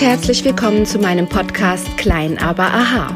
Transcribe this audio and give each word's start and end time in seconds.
herzlich 0.00 0.42
willkommen 0.46 0.86
zu 0.86 0.98
meinem 0.98 1.28
Podcast 1.28 1.98
Klein 1.98 2.38
aber 2.38 2.62
Aha. 2.62 3.14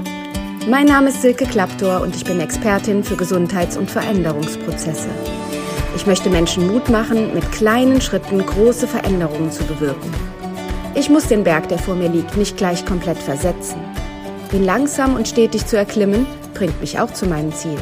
Mein 0.69 0.85
Name 0.85 1.09
ist 1.09 1.23
Silke 1.23 1.47
Klaptor 1.47 2.03
und 2.03 2.15
ich 2.15 2.25
bin 2.25 2.41
Expertin 2.41 3.03
für 3.03 3.17
Gesundheits- 3.17 3.79
und 3.79 3.91
Veränderungsprozesse. 3.91 5.09
Ich 5.97 6.07
möchte 6.07 6.29
Menschen 6.29 6.67
Mut 6.67 6.91
machen, 6.91 7.33
mit 7.33 7.51
kleinen 7.53 8.03
Schritten 8.03 8.45
große 8.45 8.87
Veränderungen 8.87 9.51
zu 9.51 9.65
bewirken. 9.65 10.13
Ich 10.95 11.09
muss 11.09 11.27
den 11.27 11.43
Berg, 11.43 11.69
der 11.69 11.79
vor 11.79 11.95
mir 11.95 12.11
liegt, 12.11 12.37
nicht 12.37 12.59
gleich 12.59 12.85
komplett 12.85 13.19
versetzen. 13.19 13.81
Ihn 14.53 14.65
langsam 14.65 15.17
und 15.17 15.27
stetig 15.27 15.65
zu 15.67 15.79
erklimmen, 15.79 16.27
bringt 16.53 16.79
mich 16.83 17.01
auch 17.01 17.13
zu 17.15 17.25
meinem 17.25 17.55
Ziel. 17.55 17.79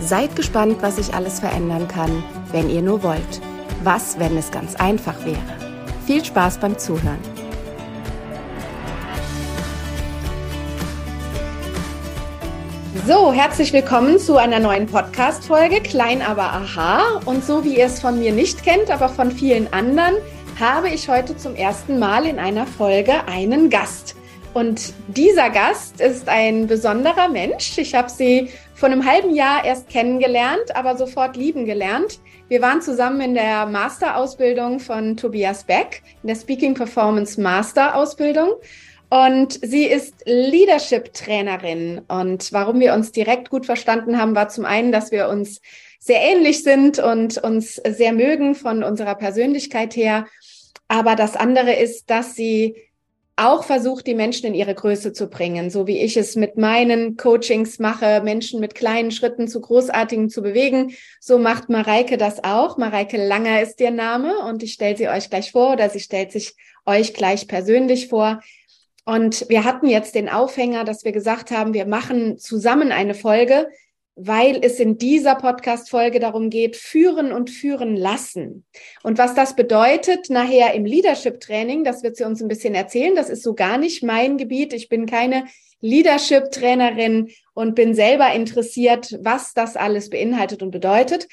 Seid 0.00 0.34
gespannt, 0.34 0.78
was 0.80 0.96
ich 0.96 1.12
alles 1.12 1.40
verändern 1.40 1.88
kann, 1.88 2.24
wenn 2.52 2.70
ihr 2.70 2.80
nur 2.80 3.02
wollt. 3.02 3.40
Was, 3.84 4.18
wenn 4.18 4.38
es 4.38 4.50
ganz 4.50 4.76
einfach 4.76 5.26
wäre? 5.26 5.38
Viel 6.06 6.24
Spaß 6.24 6.56
beim 6.56 6.78
Zuhören. 6.78 7.29
So, 13.12 13.32
herzlich 13.32 13.72
willkommen 13.72 14.20
zu 14.20 14.36
einer 14.36 14.60
neuen 14.60 14.86
Podcast-Folge, 14.86 15.80
Klein 15.80 16.22
aber 16.22 16.44
aha. 16.44 17.20
Und 17.24 17.44
so 17.44 17.64
wie 17.64 17.76
ihr 17.76 17.86
es 17.86 17.98
von 17.98 18.20
mir 18.20 18.30
nicht 18.30 18.62
kennt, 18.62 18.88
aber 18.88 19.08
von 19.08 19.32
vielen 19.32 19.72
anderen, 19.72 20.14
habe 20.60 20.90
ich 20.90 21.08
heute 21.08 21.36
zum 21.36 21.56
ersten 21.56 21.98
Mal 21.98 22.24
in 22.24 22.38
einer 22.38 22.68
Folge 22.68 23.26
einen 23.26 23.68
Gast. 23.68 24.14
Und 24.54 24.92
dieser 25.08 25.50
Gast 25.50 26.00
ist 26.00 26.28
ein 26.28 26.68
besonderer 26.68 27.28
Mensch. 27.28 27.78
Ich 27.78 27.96
habe 27.96 28.08
sie 28.08 28.48
vor 28.74 28.88
einem 28.88 29.04
halben 29.04 29.34
Jahr 29.34 29.64
erst 29.64 29.88
kennengelernt, 29.88 30.76
aber 30.76 30.96
sofort 30.96 31.36
lieben 31.36 31.64
gelernt. 31.64 32.20
Wir 32.46 32.62
waren 32.62 32.80
zusammen 32.80 33.20
in 33.22 33.34
der 33.34 33.66
Masterausbildung 33.66 34.78
von 34.78 35.16
Tobias 35.16 35.64
Beck, 35.64 36.04
in 36.22 36.28
der 36.28 36.36
Speaking 36.36 36.74
Performance 36.74 37.40
Masterausbildung. 37.40 38.50
Und 39.10 39.58
sie 39.62 39.86
ist 39.86 40.14
Leadership-Trainerin. 40.24 42.02
Und 42.06 42.52
warum 42.52 42.78
wir 42.78 42.94
uns 42.94 43.10
direkt 43.10 43.50
gut 43.50 43.66
verstanden 43.66 44.18
haben, 44.18 44.36
war 44.36 44.48
zum 44.48 44.64
einen, 44.64 44.92
dass 44.92 45.10
wir 45.10 45.28
uns 45.28 45.60
sehr 45.98 46.20
ähnlich 46.22 46.62
sind 46.62 46.98
und 47.00 47.36
uns 47.38 47.74
sehr 47.74 48.12
mögen 48.12 48.54
von 48.54 48.84
unserer 48.84 49.16
Persönlichkeit 49.16 49.96
her. 49.96 50.26
Aber 50.86 51.16
das 51.16 51.36
andere 51.36 51.72
ist, 51.72 52.08
dass 52.08 52.36
sie 52.36 52.76
auch 53.36 53.64
versucht, 53.64 54.06
die 54.06 54.14
Menschen 54.14 54.46
in 54.46 54.54
ihre 54.54 54.74
Größe 54.74 55.12
zu 55.12 55.28
bringen, 55.28 55.70
so 55.70 55.86
wie 55.86 55.98
ich 55.98 56.16
es 56.16 56.36
mit 56.36 56.56
meinen 56.58 57.16
Coachings 57.16 57.78
mache, 57.78 58.20
Menschen 58.22 58.60
mit 58.60 58.74
kleinen 58.74 59.10
Schritten 59.10 59.48
zu 59.48 59.60
großartigen 59.60 60.28
zu 60.28 60.42
bewegen. 60.42 60.94
So 61.20 61.38
macht 61.38 61.68
Mareike 61.68 62.18
das 62.18 62.44
auch. 62.44 62.76
Mareike 62.76 63.16
Langer 63.16 63.62
ist 63.62 63.80
ihr 63.80 63.90
Name 63.90 64.38
und 64.46 64.62
ich 64.62 64.74
stelle 64.74 64.96
sie 64.96 65.08
euch 65.08 65.30
gleich 65.30 65.52
vor 65.52 65.72
oder 65.72 65.88
sie 65.88 66.00
stellt 66.00 66.32
sich 66.32 66.54
euch 66.84 67.14
gleich 67.14 67.48
persönlich 67.48 68.08
vor. 68.08 68.40
Und 69.04 69.48
wir 69.48 69.64
hatten 69.64 69.86
jetzt 69.86 70.14
den 70.14 70.28
Aufhänger, 70.28 70.84
dass 70.84 71.04
wir 71.04 71.12
gesagt 71.12 71.50
haben, 71.50 71.74
wir 71.74 71.86
machen 71.86 72.38
zusammen 72.38 72.92
eine 72.92 73.14
Folge, 73.14 73.68
weil 74.22 74.58
es 74.62 74.78
in 74.78 74.98
dieser 74.98 75.34
Podcast-Folge 75.34 76.20
darum 76.20 76.50
geht, 76.50 76.76
führen 76.76 77.32
und 77.32 77.48
führen 77.48 77.96
lassen. 77.96 78.66
Und 79.02 79.16
was 79.16 79.34
das 79.34 79.56
bedeutet 79.56 80.28
nachher 80.28 80.74
im 80.74 80.84
Leadership-Training, 80.84 81.84
das 81.84 82.02
wird 82.02 82.16
sie 82.16 82.24
uns 82.24 82.42
ein 82.42 82.48
bisschen 82.48 82.74
erzählen. 82.74 83.14
Das 83.14 83.30
ist 83.30 83.42
so 83.42 83.54
gar 83.54 83.78
nicht 83.78 84.02
mein 84.02 84.36
Gebiet. 84.36 84.74
Ich 84.74 84.88
bin 84.88 85.06
keine 85.06 85.44
Leadership-Trainerin 85.80 87.30
und 87.54 87.74
bin 87.74 87.94
selber 87.94 88.32
interessiert, 88.32 89.18
was 89.22 89.54
das 89.54 89.76
alles 89.76 90.10
beinhaltet 90.10 90.62
und 90.62 90.70
bedeutet. 90.70 91.26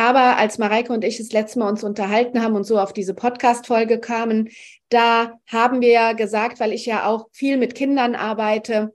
Aber 0.00 0.38
als 0.38 0.56
Mareike 0.56 0.94
und 0.94 1.04
ich 1.04 1.18
das 1.18 1.30
letzte 1.30 1.58
Mal 1.58 1.68
uns 1.68 1.84
unterhalten 1.84 2.42
haben 2.42 2.54
und 2.54 2.64
so 2.64 2.80
auf 2.80 2.94
diese 2.94 3.12
Podcast-Folge 3.12 4.00
kamen, 4.00 4.48
da 4.88 5.38
haben 5.46 5.82
wir 5.82 5.90
ja 5.90 6.12
gesagt, 6.14 6.58
weil 6.58 6.72
ich 6.72 6.86
ja 6.86 7.04
auch 7.04 7.28
viel 7.32 7.58
mit 7.58 7.74
Kindern 7.74 8.14
arbeite 8.14 8.94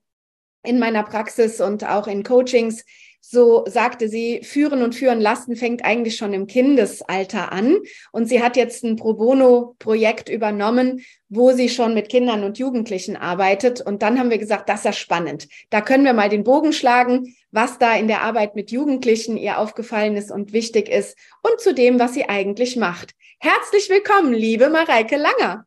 in 0.63 0.80
meiner 0.80 1.03
Praxis 1.03 1.62
und 1.62 1.88
auch 1.88 2.07
in 2.07 2.24
Coachings, 2.24 2.84
so 3.28 3.66
sagte 3.68 4.08
sie, 4.08 4.41
führen 4.44 4.84
und 4.84 4.94
führen 4.94 5.19
lassen 5.19 5.56
fängt 5.56 5.84
eigentlich 5.84 6.16
schon 6.16 6.34
im 6.34 6.46
Kindesalter 6.46 7.52
an. 7.52 7.80
Und 8.12 8.28
sie 8.28 8.44
hat 8.44 8.56
jetzt 8.56 8.84
ein 8.84 8.97
Pro 8.97 9.13
Bono-Projekt 9.13 10.30
übernommen, 10.30 11.03
wo 11.28 11.52
sie 11.52 11.69
schon 11.69 11.96
mit 11.96 12.09
Kindern 12.09 12.44
und 12.44 12.59
Jugendlichen 12.59 13.18
arbeitet. 13.18 13.81
Und 13.81 14.03
dann 14.03 14.19
haben 14.19 14.30
wir 14.30 14.38
gesagt, 14.38 14.69
das 14.69 14.81
ist 14.81 14.86
ja 14.86 14.94
spannend. 14.94 15.47
Da 15.72 15.81
können 15.81 16.06
wir 16.06 16.13
mal 16.13 16.30
den 16.30 16.44
Bogen 16.44 16.72
schlagen, 16.72 17.36
was 17.52 17.80
da 17.80 17.96
in 17.96 18.08
der 18.08 18.22
Arbeit 18.22 18.56
mit 18.56 18.72
Jugendlichen 18.72 19.38
ihr 19.38 19.59
aufgefallen 19.59 20.16
ist 20.16 20.31
und 20.31 20.53
wichtig 20.53 20.88
ist 20.88 21.18
und 21.42 21.59
zu 21.59 21.74
dem, 21.74 22.00
was 22.00 22.13
sie 22.13 22.30
eigentlich 22.30 22.75
macht. 22.75 23.16
Herzlich 23.40 23.90
willkommen, 23.90 24.34
liebe 24.34 24.69
Mareike 24.69 25.18
Langer. 25.18 25.66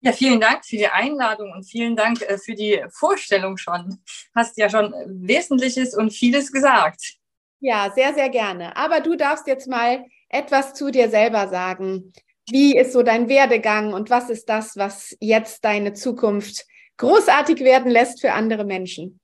Ja, 0.00 0.12
vielen 0.12 0.40
Dank 0.40 0.64
für 0.64 0.76
die 0.76 0.86
Einladung 0.86 1.52
und 1.52 1.64
vielen 1.64 1.96
Dank 1.96 2.22
äh, 2.22 2.38
für 2.38 2.54
die 2.54 2.80
Vorstellung 2.90 3.56
schon. 3.56 3.98
Hast 4.34 4.56
ja 4.56 4.70
schon 4.70 4.94
Wesentliches 5.06 5.94
und 5.96 6.12
vieles 6.12 6.52
gesagt. 6.52 7.16
Ja, 7.60 7.90
sehr, 7.92 8.14
sehr 8.14 8.28
gerne. 8.28 8.76
Aber 8.76 9.00
du 9.00 9.16
darfst 9.16 9.48
jetzt 9.48 9.66
mal 9.66 10.04
etwas 10.28 10.74
zu 10.74 10.90
dir 10.90 11.10
selber 11.10 11.48
sagen. 11.48 12.12
Wie 12.48 12.76
ist 12.76 12.92
so 12.92 13.02
dein 13.02 13.28
Werdegang 13.28 13.92
und 13.92 14.08
was 14.08 14.30
ist 14.30 14.48
das, 14.48 14.76
was 14.76 15.16
jetzt 15.20 15.64
deine 15.64 15.92
Zukunft 15.94 16.64
großartig 16.96 17.60
werden 17.60 17.90
lässt 17.90 18.20
für 18.20 18.32
andere 18.32 18.64
Menschen? 18.64 19.17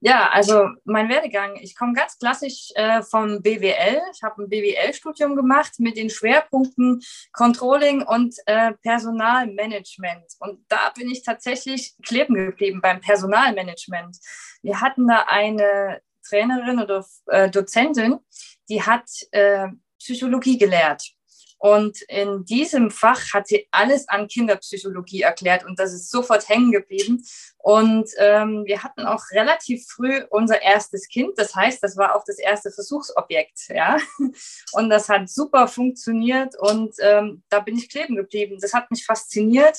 Ja, 0.00 0.28
also 0.30 0.68
mein 0.84 1.08
Werdegang, 1.08 1.56
ich 1.56 1.74
komme 1.74 1.94
ganz 1.94 2.18
klassisch 2.18 2.68
äh, 2.74 3.02
vom 3.02 3.40
BWL. 3.40 4.02
Ich 4.14 4.22
habe 4.22 4.42
ein 4.42 4.48
BWL-Studium 4.48 5.34
gemacht 5.34 5.72
mit 5.78 5.96
den 5.96 6.10
Schwerpunkten 6.10 7.00
Controlling 7.32 8.02
und 8.02 8.34
äh, 8.44 8.72
Personalmanagement. 8.82 10.24
Und 10.38 10.64
da 10.68 10.90
bin 10.94 11.10
ich 11.10 11.22
tatsächlich 11.22 11.94
kleben 12.04 12.34
geblieben 12.34 12.80
beim 12.82 13.00
Personalmanagement. 13.00 14.18
Wir 14.62 14.80
hatten 14.82 15.08
da 15.08 15.24
eine 15.28 16.02
Trainerin 16.28 16.80
oder 16.80 17.04
äh, 17.28 17.48
Dozentin, 17.50 18.18
die 18.68 18.82
hat 18.82 19.08
äh, 19.30 19.68
Psychologie 19.98 20.58
gelehrt. 20.58 21.15
Und 21.58 22.02
in 22.02 22.44
diesem 22.44 22.90
Fach 22.90 23.32
hat 23.32 23.46
sie 23.48 23.66
alles 23.70 24.08
an 24.08 24.28
Kinderpsychologie 24.28 25.22
erklärt 25.22 25.64
und 25.64 25.78
das 25.78 25.94
ist 25.94 26.10
sofort 26.10 26.48
hängen 26.48 26.70
geblieben. 26.70 27.24
Und 27.58 28.10
ähm, 28.18 28.64
wir 28.66 28.82
hatten 28.82 29.06
auch 29.06 29.22
relativ 29.32 29.86
früh 29.88 30.22
unser 30.30 30.62
erstes 30.62 31.08
Kind. 31.08 31.38
Das 31.38 31.54
heißt, 31.54 31.82
das 31.82 31.96
war 31.96 32.14
auch 32.14 32.24
das 32.24 32.38
erste 32.38 32.70
Versuchsobjekt. 32.70 33.68
Ja? 33.70 33.96
Und 34.72 34.90
das 34.90 35.08
hat 35.08 35.28
super 35.28 35.66
funktioniert 35.68 36.54
und 36.58 36.94
ähm, 37.00 37.42
da 37.48 37.60
bin 37.60 37.76
ich 37.76 37.88
kleben 37.88 38.16
geblieben. 38.16 38.58
Das 38.60 38.72
hat 38.72 38.90
mich 38.90 39.04
fasziniert. 39.04 39.78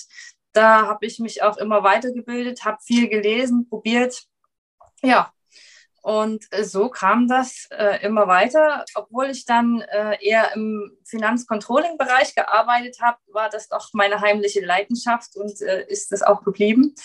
Da 0.53 0.87
habe 0.87 1.05
ich 1.05 1.19
mich 1.19 1.43
auch 1.43 1.57
immer 1.57 1.83
weitergebildet, 1.83 2.65
habe 2.65 2.77
viel 2.81 3.07
gelesen, 3.09 3.67
probiert. 3.69 4.23
Ja, 5.03 5.31
und 6.07 6.45
äh, 6.51 6.63
so 6.63 6.87
kam 6.87 7.27
das 7.27 7.67
äh, 7.69 8.01
immer 8.01 8.27
weiter. 8.27 8.85
Obwohl 8.95 9.25
ich 9.25 9.43
dann 9.43 9.81
äh, 9.81 10.15
eher 10.25 10.55
im 10.55 10.97
Finanzcontrolling-Bereich 11.03 12.33
gearbeitet 12.33 12.99
habe, 13.01 13.17
war 13.33 13.49
das 13.49 13.67
doch 13.67 13.89
meine 13.91 14.21
heimliche 14.21 14.65
Leidenschaft 14.65 15.35
und 15.35 15.61
äh, 15.61 15.85
ist 15.89 16.13
das 16.13 16.21
auch 16.21 16.45
geblieben 16.45 16.95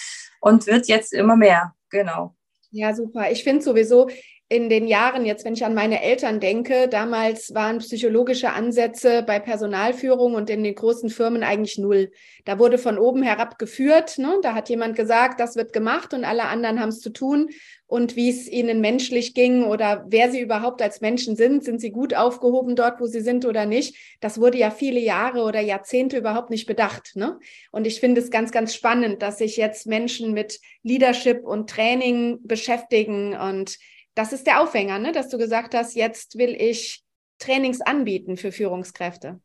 und 0.41 0.69
wird 0.69 0.87
jetzt 0.87 1.13
immer 1.13 1.35
mehr. 1.35 1.75
Genau. 1.91 2.37
Ja, 2.71 2.95
super. 2.95 3.29
Ich 3.33 3.43
finde 3.43 3.63
sowieso, 3.63 4.09
in 4.53 4.69
den 4.69 4.87
Jahren, 4.87 5.25
jetzt 5.25 5.47
wenn 5.47 5.55
ich 5.55 5.65
an 5.65 5.73
meine 5.73 6.03
Eltern 6.03 6.39
denke, 6.39 6.87
damals 6.87 7.55
waren 7.55 7.79
psychologische 7.79 8.51
Ansätze 8.51 9.23
bei 9.23 9.39
Personalführung 9.39 10.35
und 10.35 10.51
in 10.51 10.63
den 10.63 10.75
großen 10.75 11.09
Firmen 11.09 11.43
eigentlich 11.43 11.79
null. 11.79 12.11
Da 12.45 12.59
wurde 12.59 12.77
von 12.77 12.99
oben 12.99 13.23
herab 13.23 13.59
geführt. 13.59 14.19
Ne? 14.19 14.41
Da 14.43 14.55
hat 14.55 14.69
jemand 14.69 14.95
gesagt, 14.95 15.41
das 15.41 15.57
wird 15.57 15.73
gemacht 15.73 16.13
und 16.13 16.25
alle 16.25 16.45
anderen 16.45 16.81
haben 16.81 16.91
es 16.91 17.01
zu 17.01 17.09
tun. 17.11 17.49
Und 17.87 18.15
wie 18.15 18.29
es 18.29 18.47
ihnen 18.47 18.83
menschlich 18.83 19.33
ging 19.33 19.65
oder 19.65 20.05
wer 20.09 20.31
sie 20.31 20.41
überhaupt 20.41 20.83
als 20.83 21.01
Menschen 21.01 21.35
sind, 21.35 21.65
sind 21.65 21.81
sie 21.81 21.91
gut 21.91 22.15
aufgehoben 22.15 22.77
dort, 22.77 23.01
wo 23.01 23.07
sie 23.07 23.23
sind 23.23 23.47
oder 23.47 23.65
nicht, 23.65 23.97
das 24.21 24.39
wurde 24.39 24.59
ja 24.59 24.71
viele 24.71 25.01
Jahre 25.01 25.45
oder 25.45 25.61
Jahrzehnte 25.61 26.19
überhaupt 26.19 26.51
nicht 26.51 26.67
bedacht. 26.67 27.13
Ne? 27.15 27.39
Und 27.71 27.87
ich 27.87 28.01
finde 28.01 28.21
es 28.21 28.31
ganz, 28.31 28.53
ganz 28.53 28.75
spannend, 28.75 29.23
dass 29.23 29.39
sich 29.39 29.57
jetzt 29.57 29.87
Menschen 29.87 30.35
mit 30.35 30.61
Leadership 30.83 31.43
und 31.43 31.71
Training 31.71 32.41
beschäftigen 32.43 33.35
und 33.35 33.79
das 34.15 34.33
ist 34.33 34.47
der 34.47 34.61
Aufhänger, 34.61 34.99
ne? 34.99 35.13
dass 35.13 35.29
du 35.29 35.39
gesagt 35.39 35.75
hast, 35.75 35.95
jetzt 35.95 36.37
will 36.39 36.55
ich 36.59 37.03
Trainings 37.39 37.81
anbieten 37.81 38.37
für 38.37 38.53
Führungskräfte. 38.53 39.41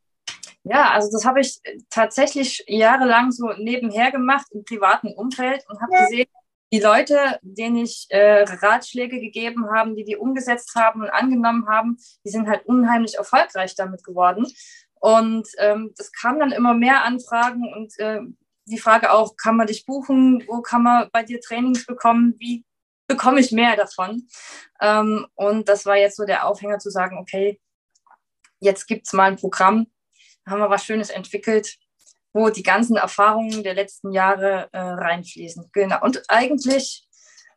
Ja, 0.64 0.92
also 0.92 1.10
das 1.12 1.26
habe 1.26 1.40
ich 1.40 1.60
tatsächlich 1.90 2.64
jahrelang 2.68 3.32
so 3.32 3.54
nebenher 3.58 4.12
gemacht 4.12 4.48
im 4.52 4.66
privaten 4.66 5.14
Umfeld 5.14 5.64
und 5.70 5.80
habe 5.82 6.04
gesehen, 6.04 6.28
die 6.74 6.80
Leute, 6.82 7.40
denen 7.42 7.78
ich 7.78 8.08
äh, 8.10 8.44
Ratschläge 8.44 9.22
gegeben 9.22 9.70
habe, 9.74 9.96
die 9.96 10.04
die 10.04 10.18
umgesetzt 10.18 10.76
haben 10.76 11.02
und 11.02 11.10
angenommen 11.10 11.68
haben, 11.70 11.98
die 12.26 12.30
sind 12.30 12.48
halt 12.48 12.66
unheimlich 12.66 13.16
erfolgreich 13.16 13.76
damit 13.76 14.04
geworden. 14.04 14.46
Und 14.96 15.48
ähm, 15.60 15.94
das 15.96 16.12
kam 16.12 16.40
dann 16.40 16.52
immer 16.52 16.74
mehr 16.74 17.06
Anfragen 17.06 17.72
und 17.74 17.98
äh, 18.00 18.20
die 18.66 18.80
Frage 18.80 19.14
auch, 19.14 19.38
kann 19.38 19.56
man 19.56 19.68
dich 19.68 19.86
buchen? 19.86 20.44
Wo 20.48 20.62
kann 20.62 20.84
man 20.84 21.08
bei 21.14 21.24
dir 21.24 21.40
Trainings 21.40 21.86
bekommen? 21.86 22.36
Wie 22.38 22.66
bekomme 23.08 23.40
ich 23.40 23.52
mehr 23.52 23.76
davon. 23.76 24.28
Ähm, 24.82 25.28
und 25.36 25.70
das 25.70 25.86
war 25.86 25.98
jetzt 25.98 26.18
so 26.18 26.26
der 26.26 26.46
Aufhänger 26.46 26.80
zu 26.80 26.90
sagen, 26.90 27.18
okay, 27.18 27.60
jetzt 28.60 28.88
gibt 28.88 29.08
es 29.08 29.14
mal 29.14 29.32
ein 29.32 29.38
Programm, 29.38 29.88
haben 30.46 30.60
wir 30.60 30.70
was 30.70 30.86
Schönes 30.86 31.10
entwickelt. 31.10 31.78
wo 32.34 32.50
die 32.50 32.62
ganzen 32.62 32.98
Erfahrungen 32.98 33.64
der 33.64 33.74
letzten 33.74 34.12
Jahre 34.12 34.70
äh, 34.72 34.78
reinfließen. 34.80 35.72
Genau. 35.74 36.04
Und 36.04 36.22
eigentlich 36.28 37.08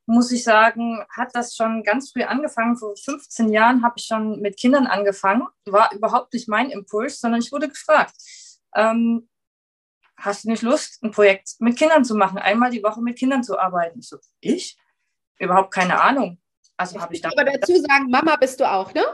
muss 0.06 0.32
ich 0.32 0.42
sagen, 0.42 1.04
hat 1.10 1.34
das 1.34 1.54
schon 1.54 1.82
ganz 1.82 2.12
früh 2.12 2.22
angefangen. 2.22 2.76
Vor 2.76 2.96
15 2.96 3.52
Jahren 3.52 3.82
habe 3.82 3.94
ich 3.98 4.06
schon 4.06 4.40
mit 4.40 4.58
Kindern 4.58 4.86
angefangen. 4.86 5.46
War 5.66 5.92
überhaupt 5.92 6.32
nicht 6.32 6.48
mein 6.48 6.70
Impuls, 6.70 7.20
sondern 7.20 7.40
ich 7.40 7.52
wurde 7.52 7.68
gefragt. 7.68 8.14
Ähm, 8.74 9.28
hast 10.16 10.44
du 10.44 10.48
nicht 10.48 10.62
Lust, 10.62 11.02
ein 11.02 11.10
Projekt 11.10 11.56
mit 11.58 11.78
Kindern 11.78 12.04
zu 12.04 12.14
machen, 12.14 12.38
einmal 12.38 12.70
die 12.70 12.82
Woche 12.82 13.00
mit 13.00 13.18
Kindern 13.18 13.42
zu 13.42 13.58
arbeiten? 13.58 14.00
Ich 14.00 14.08
so, 14.08 14.18
ich? 14.40 14.78
Überhaupt 15.40 15.72
keine 15.72 16.00
Ahnung. 16.00 16.38
Also 16.76 17.00
habe 17.00 17.14
ich 17.14 17.20
da. 17.20 17.30
Aber 17.30 17.44
dazu 17.44 17.74
sagen, 17.76 18.10
Mama 18.10 18.36
bist 18.36 18.60
du 18.60 18.70
auch, 18.70 18.92
ne? 18.94 19.04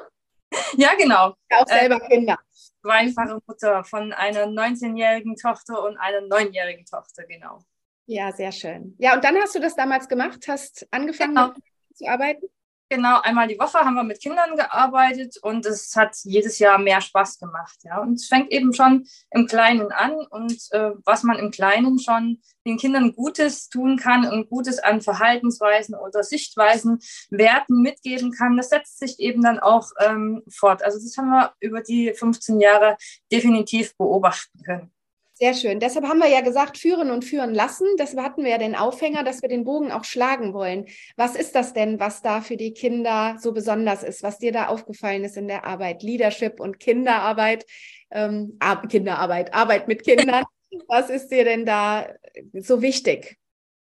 ja, 0.77 0.95
genau. 0.99 1.35
Auch 1.51 1.67
selber 1.67 2.03
äh, 2.03 2.09
Kinder. 2.09 2.39
Zweifache 2.83 3.41
Mutter 3.47 3.85
von 3.85 4.13
einer 4.13 4.45
19-jährigen 4.45 5.37
Tochter 5.37 5.83
und 5.85 5.97
einer 5.97 6.21
9-jährigen 6.21 6.85
Tochter, 6.85 7.25
genau. 7.25 7.61
Ja, 8.07 8.33
sehr 8.33 8.53
schön. 8.53 8.95
Ja, 8.99 9.15
und 9.15 9.25
dann 9.25 9.37
hast 9.37 9.55
du 9.55 9.61
das 9.61 9.75
damals 9.75 10.09
gemacht, 10.09 10.47
hast 10.49 10.87
angefangen 10.91 11.35
genau. 11.35 11.53
zu 11.95 12.07
arbeiten? 12.07 12.47
Genau, 12.89 13.21
einmal 13.21 13.49
die 13.49 13.59
Woche 13.59 13.79
haben 13.81 13.95
wir 13.95 14.05
mit 14.05 14.21
Kindern 14.21 14.55
gearbeitet 14.55 15.39
und 15.43 15.67
es 15.67 15.97
hat 15.97 16.17
jedes 16.23 16.61
Jahr 16.61 16.79
mehr 16.79 17.01
Spaß 17.01 17.39
gemacht. 17.41 17.77
Ja. 17.83 17.99
Und 17.99 18.15
es 18.15 18.29
fängt 18.29 18.53
eben 18.53 18.73
schon 18.73 19.09
im 19.33 19.47
Kleinen 19.49 19.91
an 19.91 20.15
und 20.31 20.57
äh, 20.71 20.93
was 21.05 21.25
man 21.25 21.37
im 21.37 21.51
Kleinen 21.51 21.99
schon 21.99 22.41
den 22.65 22.77
Kindern 22.77 23.13
Gutes 23.13 23.69
tun 23.69 23.97
kann 23.97 24.25
und 24.31 24.49
Gutes 24.49 24.79
an 24.79 25.01
Verhaltensweisen 25.01 25.97
oder 25.97 26.23
Sichtweisen, 26.23 27.01
Werten 27.31 27.83
mitgeben 27.83 28.31
kann, 28.31 28.57
das 28.57 28.69
setzt 28.69 29.01
sich 29.01 29.19
eben 29.19 29.43
dann 29.43 29.59
auch 29.59 29.91
ähm, 30.01 30.45
fort. 30.49 30.85
Also 30.85 30.99
das 30.99 31.17
haben 31.17 31.31
wir 31.31 31.55
über 31.59 31.81
die 31.81 32.15
15 32.15 32.61
Jahre 32.61 32.97
definitiv 33.33 33.97
beobachten 33.97 34.63
können. 34.63 34.96
Sehr 35.39 35.53
schön. 35.53 35.81
Deshalb 35.81 36.07
haben 36.07 36.19
wir 36.19 36.31
ja 36.31 36.41
gesagt, 36.41 36.79
führen 36.79 37.11
und 37.11 37.23
führen 37.23 37.53
lassen. 37.53 37.87
Deshalb 37.99 38.25
hatten 38.25 38.43
wir 38.43 38.53
ja 38.53 38.59
den 38.59 38.75
Aufhänger, 38.75 39.23
dass 39.23 39.43
wir 39.43 39.51
den 39.51 39.65
Bogen 39.65 39.93
auch 39.93 40.05
schlagen 40.05 40.55
wollen. 40.55 40.87
Was 41.17 41.37
ist 41.37 41.55
das 41.55 41.75
denn, 41.75 42.01
was 42.01 42.23
da 42.23 42.41
für 42.41 42.57
die 42.57 42.73
Kinder 42.73 43.37
so 43.39 43.53
besonders 43.53 44.03
ist, 44.03 44.23
was 44.23 44.39
dir 44.39 44.51
da 44.51 44.69
aufgefallen 44.69 45.25
ist 45.25 45.37
in 45.37 45.47
der 45.47 45.65
Arbeit? 45.65 46.03
Leadership 46.03 46.59
und 46.59 46.81
Kinderarbeit, 46.81 47.67
ähm, 48.11 48.59
Kinderarbeit, 48.89 49.53
Arbeit 49.53 49.89
mit 49.89 50.05
Kindern. 50.05 50.45
was 50.89 51.11
ist 51.11 51.29
dir 51.29 51.45
denn 51.45 51.67
da 51.67 52.09
so 52.55 52.81
wichtig? 52.81 53.37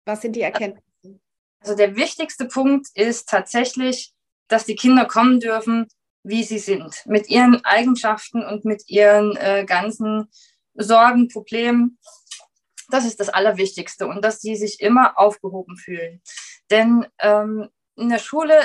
Was 0.06 0.22
sind 0.22 0.36
die 0.36 0.42
Erkenntnisse? 0.42 1.20
Also 1.60 1.76
der 1.76 1.96
wichtigste 1.96 2.46
Punkt 2.46 2.88
ist 2.96 3.30
tatsächlich, 3.30 4.12
dass 4.48 4.66
die 4.66 4.76
Kinder 4.76 5.06
kommen 5.06 5.40
dürfen, 5.40 5.86
wie 6.24 6.44
sie 6.44 6.60
sind, 6.60 7.06
mit 7.06 7.30
ihren 7.30 7.64
Eigenschaften 7.64 8.44
und 8.44 8.66
mit 8.66 8.90
ihren 8.90 9.36
äh, 9.38 9.66
ganzen 9.68 10.30
Sorgen, 10.78 11.28
Problemen. 11.28 11.98
Das 12.90 13.06
ist 13.06 13.20
das 13.20 13.30
Allerwichtigste 13.30 14.08
und 14.08 14.24
dass 14.24 14.40
sie 14.40 14.56
sich 14.56 14.80
immer 14.80 15.18
aufgehoben 15.18 15.78
fühlen. 15.78 16.22
Denn 16.70 17.06
ähm, 17.20 17.70
in 17.96 18.10
der 18.10 18.20
Schule 18.20 18.58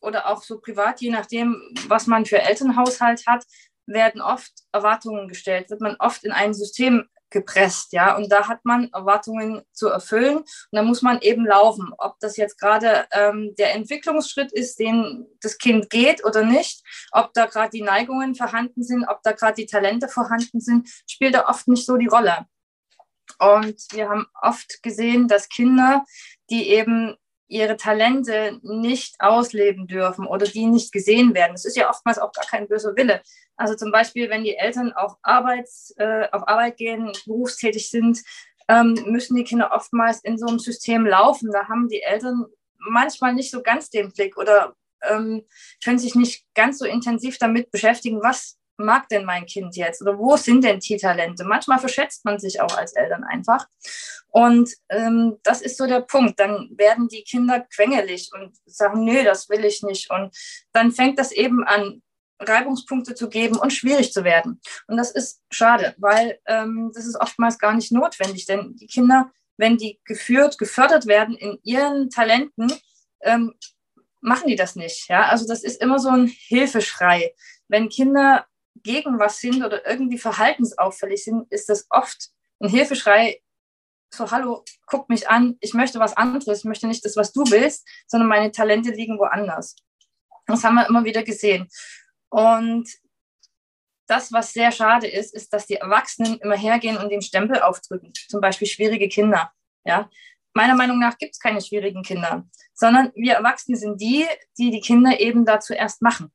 oder 0.00 0.28
auch 0.28 0.42
so 0.42 0.60
privat, 0.60 1.00
je 1.00 1.10
nachdem, 1.10 1.60
was 1.86 2.06
man 2.06 2.24
für 2.24 2.40
Elternhaushalt 2.40 3.26
hat, 3.26 3.44
werden 3.86 4.20
oft 4.20 4.52
Erwartungen 4.72 5.28
gestellt, 5.28 5.70
wird 5.70 5.80
man 5.80 5.96
oft 5.98 6.24
in 6.24 6.32
ein 6.32 6.54
System 6.54 7.08
gepresst, 7.30 7.92
ja. 7.92 8.16
Und 8.16 8.30
da 8.30 8.48
hat 8.48 8.64
man 8.64 8.90
Erwartungen 8.92 9.62
zu 9.72 9.88
erfüllen 9.88 10.38
und 10.38 10.46
da 10.72 10.82
muss 10.82 11.02
man 11.02 11.20
eben 11.20 11.46
laufen. 11.46 11.92
Ob 11.98 12.18
das 12.20 12.36
jetzt 12.36 12.58
gerade 12.58 13.06
ähm, 13.12 13.54
der 13.58 13.74
Entwicklungsschritt 13.74 14.52
ist, 14.52 14.78
den 14.78 15.26
das 15.40 15.58
Kind 15.58 15.90
geht 15.90 16.24
oder 16.24 16.44
nicht, 16.44 16.82
ob 17.12 17.32
da 17.34 17.46
gerade 17.46 17.70
die 17.70 17.82
Neigungen 17.82 18.34
vorhanden 18.34 18.82
sind, 18.82 19.04
ob 19.08 19.22
da 19.22 19.32
gerade 19.32 19.54
die 19.54 19.66
Talente 19.66 20.08
vorhanden 20.08 20.60
sind, 20.60 20.88
spielt 21.08 21.34
da 21.34 21.48
oft 21.48 21.68
nicht 21.68 21.86
so 21.86 21.96
die 21.96 22.06
Rolle. 22.06 22.46
Und 23.38 23.76
wir 23.92 24.08
haben 24.08 24.26
oft 24.40 24.82
gesehen, 24.82 25.28
dass 25.28 25.48
Kinder, 25.48 26.04
die 26.50 26.70
eben 26.70 27.16
ihre 27.48 27.76
Talente 27.76 28.60
nicht 28.62 29.16
ausleben 29.20 29.86
dürfen 29.86 30.26
oder 30.26 30.46
die 30.46 30.66
nicht 30.66 30.92
gesehen 30.92 31.34
werden. 31.34 31.52
Das 31.52 31.64
ist 31.64 31.76
ja 31.76 31.88
oftmals 31.88 32.18
auch 32.18 32.32
gar 32.32 32.44
kein 32.44 32.68
böser 32.68 32.94
Wille. 32.94 33.22
Also 33.56 33.74
zum 33.74 33.90
Beispiel, 33.90 34.30
wenn 34.30 34.44
die 34.44 34.56
Eltern 34.56 34.92
auf, 34.92 35.16
Arbeits, 35.22 35.94
äh, 35.96 36.28
auf 36.30 36.46
Arbeit 36.46 36.76
gehen, 36.76 37.10
berufstätig 37.26 37.90
sind, 37.90 38.22
ähm, 38.68 38.94
müssen 39.06 39.34
die 39.34 39.44
Kinder 39.44 39.72
oftmals 39.72 40.22
in 40.22 40.38
so 40.38 40.46
einem 40.46 40.58
System 40.58 41.06
laufen. 41.06 41.50
Da 41.50 41.68
haben 41.68 41.88
die 41.88 42.02
Eltern 42.02 42.44
manchmal 42.78 43.34
nicht 43.34 43.50
so 43.50 43.62
ganz 43.62 43.88
den 43.90 44.12
Blick 44.12 44.36
oder 44.36 44.74
ähm, 45.02 45.44
können 45.82 45.98
sich 45.98 46.14
nicht 46.14 46.44
ganz 46.54 46.78
so 46.78 46.84
intensiv 46.84 47.38
damit 47.38 47.70
beschäftigen, 47.70 48.20
was 48.22 48.57
mag 48.78 49.08
denn 49.08 49.24
mein 49.24 49.46
Kind 49.46 49.76
jetzt 49.76 50.00
oder 50.00 50.18
wo 50.18 50.36
sind 50.36 50.64
denn 50.64 50.80
die 50.80 50.96
Talente? 50.96 51.44
Manchmal 51.44 51.78
verschätzt 51.78 52.24
man 52.24 52.38
sich 52.38 52.60
auch 52.60 52.76
als 52.76 52.94
Eltern 52.94 53.24
einfach. 53.24 53.66
Und 54.28 54.70
ähm, 54.88 55.38
das 55.42 55.60
ist 55.60 55.76
so 55.76 55.86
der 55.86 56.00
Punkt. 56.00 56.38
Dann 56.38 56.70
werden 56.76 57.08
die 57.08 57.24
Kinder 57.24 57.60
quengelig 57.60 58.30
und 58.32 58.56
sagen, 58.66 59.04
nö, 59.04 59.24
das 59.24 59.48
will 59.48 59.64
ich 59.64 59.82
nicht. 59.82 60.10
Und 60.10 60.36
dann 60.72 60.92
fängt 60.92 61.18
das 61.18 61.32
eben 61.32 61.64
an, 61.64 62.02
Reibungspunkte 62.40 63.14
zu 63.14 63.28
geben 63.28 63.56
und 63.56 63.72
schwierig 63.72 64.12
zu 64.12 64.24
werden. 64.24 64.60
Und 64.86 64.96
das 64.96 65.10
ist 65.10 65.42
schade, 65.50 65.94
weil 65.98 66.38
ähm, 66.46 66.92
das 66.94 67.06
ist 67.06 67.20
oftmals 67.20 67.58
gar 67.58 67.74
nicht 67.74 67.90
notwendig, 67.90 68.46
denn 68.46 68.76
die 68.76 68.86
Kinder, 68.86 69.30
wenn 69.56 69.76
die 69.76 70.00
geführt, 70.04 70.56
gefördert 70.58 71.06
werden 71.06 71.36
in 71.36 71.58
ihren 71.64 72.10
Talenten, 72.10 72.72
ähm, 73.22 73.54
machen 74.20 74.48
die 74.48 74.56
das 74.56 74.76
nicht. 74.76 75.08
Ja? 75.08 75.26
Also 75.26 75.46
das 75.46 75.64
ist 75.64 75.80
immer 75.82 75.98
so 75.98 76.10
ein 76.10 76.26
Hilfeschrei. 76.26 77.34
Wenn 77.68 77.88
Kinder 77.88 78.46
gegen 78.82 79.18
was 79.18 79.40
sind 79.40 79.64
oder 79.64 79.86
irgendwie 79.86 80.18
verhaltensauffällig 80.18 81.24
sind, 81.24 81.50
ist 81.50 81.68
das 81.68 81.86
oft 81.90 82.30
ein 82.60 82.68
Hilfeschrei, 82.68 83.40
so, 84.10 84.30
hallo, 84.30 84.64
guck 84.86 85.08
mich 85.08 85.28
an, 85.28 85.56
ich 85.60 85.74
möchte 85.74 85.98
was 86.00 86.16
anderes, 86.16 86.60
ich 86.60 86.64
möchte 86.64 86.86
nicht 86.86 87.04
das, 87.04 87.16
was 87.16 87.32
du 87.32 87.42
willst, 87.50 87.86
sondern 88.06 88.28
meine 88.28 88.50
Talente 88.50 88.90
liegen 88.90 89.18
woanders. 89.18 89.76
Das 90.46 90.64
haben 90.64 90.76
wir 90.76 90.88
immer 90.88 91.04
wieder 91.04 91.22
gesehen. 91.22 91.68
Und 92.30 92.88
das, 94.06 94.32
was 94.32 94.52
sehr 94.52 94.72
schade 94.72 95.06
ist, 95.06 95.34
ist, 95.34 95.52
dass 95.52 95.66
die 95.66 95.76
Erwachsenen 95.76 96.38
immer 96.38 96.56
hergehen 96.56 96.96
und 96.96 97.10
den 97.10 97.20
Stempel 97.20 97.60
aufdrücken. 97.60 98.12
Zum 98.28 98.40
Beispiel 98.40 98.66
schwierige 98.66 99.08
Kinder. 99.08 99.52
Ja? 99.84 100.08
Meiner 100.54 100.74
Meinung 100.74 100.98
nach 100.98 101.18
gibt 101.18 101.34
es 101.34 101.40
keine 101.40 101.60
schwierigen 101.60 102.02
Kinder, 102.02 102.48
sondern 102.72 103.12
wir 103.14 103.34
Erwachsene 103.34 103.76
sind 103.76 104.00
die, 104.00 104.26
die 104.56 104.70
die 104.70 104.80
Kinder 104.80 105.20
eben 105.20 105.44
dazu 105.44 105.74
erst 105.74 106.00
machen. 106.00 106.32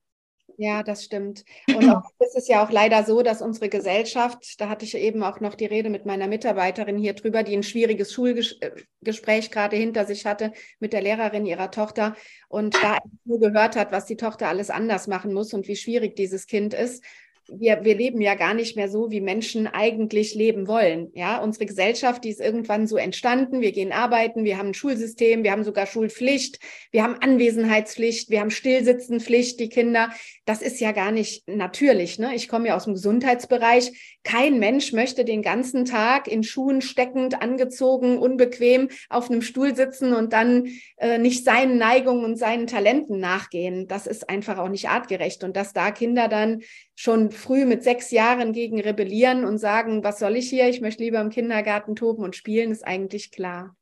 Ja, 0.57 0.83
das 0.83 1.03
stimmt. 1.03 1.43
Und 1.67 1.89
auch, 1.89 2.03
ist 2.19 2.35
es 2.35 2.47
ja 2.47 2.63
auch 2.63 2.69
leider 2.71 3.03
so, 3.03 3.23
dass 3.23 3.41
unsere 3.41 3.69
Gesellschaft, 3.69 4.61
da 4.61 4.69
hatte 4.69 4.85
ich 4.85 4.95
eben 4.95 5.23
auch 5.23 5.39
noch 5.39 5.55
die 5.55 5.65
Rede 5.65 5.89
mit 5.89 6.05
meiner 6.05 6.27
Mitarbeiterin 6.27 6.97
hier 6.97 7.13
drüber, 7.13 7.43
die 7.43 7.55
ein 7.55 7.63
schwieriges 7.63 8.13
Schulgespräch 8.13 9.49
gerade 9.51 9.75
hinter 9.75 10.05
sich 10.05 10.25
hatte 10.25 10.53
mit 10.79 10.93
der 10.93 11.01
Lehrerin 11.01 11.45
ihrer 11.45 11.71
Tochter 11.71 12.15
und 12.49 12.75
da 12.75 12.99
nur 13.25 13.39
gehört 13.39 13.75
hat, 13.75 13.91
was 13.91 14.05
die 14.05 14.17
Tochter 14.17 14.47
alles 14.47 14.69
anders 14.69 15.07
machen 15.07 15.33
muss 15.33 15.53
und 15.53 15.67
wie 15.67 15.75
schwierig 15.75 16.15
dieses 16.15 16.45
Kind 16.45 16.73
ist 16.73 17.03
wir, 17.47 17.83
wir 17.83 17.95
leben 17.95 18.21
ja 18.21 18.35
gar 18.35 18.53
nicht 18.53 18.75
mehr 18.75 18.89
so, 18.89 19.11
wie 19.11 19.21
Menschen 19.21 19.67
eigentlich 19.67 20.33
leben 20.33 20.67
wollen. 20.67 21.11
Ja, 21.13 21.41
unsere 21.41 21.65
Gesellschaft, 21.65 22.23
die 22.23 22.29
ist 22.29 22.39
irgendwann 22.39 22.87
so 22.87 22.97
entstanden. 22.97 23.61
Wir 23.61 23.71
gehen 23.71 23.91
arbeiten, 23.91 24.43
wir 24.45 24.57
haben 24.57 24.69
ein 24.69 24.73
Schulsystem, 24.73 25.43
wir 25.43 25.51
haben 25.51 25.63
sogar 25.63 25.85
Schulpflicht, 25.85 26.59
wir 26.91 27.03
haben 27.03 27.15
Anwesenheitspflicht, 27.19 28.29
wir 28.29 28.39
haben 28.39 28.51
Stillsitzenpflicht, 28.51 29.59
die 29.59 29.69
Kinder. 29.69 30.09
Das 30.45 30.61
ist 30.61 30.79
ja 30.79 30.91
gar 30.91 31.11
nicht 31.11 31.47
natürlich. 31.47 32.17
Ne? 32.19 32.33
Ich 32.35 32.47
komme 32.47 32.69
ja 32.69 32.75
aus 32.75 32.85
dem 32.85 32.93
Gesundheitsbereich. 32.93 34.19
Kein 34.23 34.59
Mensch 34.59 34.93
möchte 34.93 35.25
den 35.25 35.41
ganzen 35.41 35.85
Tag 35.85 36.27
in 36.27 36.43
Schuhen 36.43 36.81
steckend, 36.81 37.41
angezogen, 37.41 38.17
unbequem 38.17 38.89
auf 39.09 39.29
einem 39.29 39.41
Stuhl 39.41 39.75
sitzen 39.75 40.13
und 40.13 40.33
dann 40.33 40.67
äh, 40.97 41.17
nicht 41.17 41.43
seinen 41.43 41.77
Neigungen 41.77 42.23
und 42.23 42.37
seinen 42.37 42.67
Talenten 42.67 43.19
nachgehen. 43.19 43.87
Das 43.87 44.07
ist 44.07 44.29
einfach 44.29 44.57
auch 44.57 44.69
nicht 44.69 44.89
artgerecht. 44.89 45.43
Und 45.43 45.57
dass 45.57 45.73
da 45.73 45.91
Kinder 45.91 46.27
dann 46.29 46.61
schon 46.95 47.31
früh 47.31 47.65
mit 47.65 47.83
sechs 47.83 48.11
Jahren 48.11 48.53
gegen 48.53 48.79
rebellieren 48.79 49.45
und 49.45 49.57
sagen, 49.57 50.03
was 50.03 50.19
soll 50.19 50.35
ich 50.35 50.49
hier? 50.49 50.67
Ich 50.69 50.81
möchte 50.81 51.03
lieber 51.03 51.21
im 51.21 51.29
Kindergarten 51.29 51.95
toben 51.95 52.23
und 52.23 52.35
spielen, 52.35 52.71
ist 52.71 52.85
eigentlich 52.85 53.31
klar. 53.31 53.75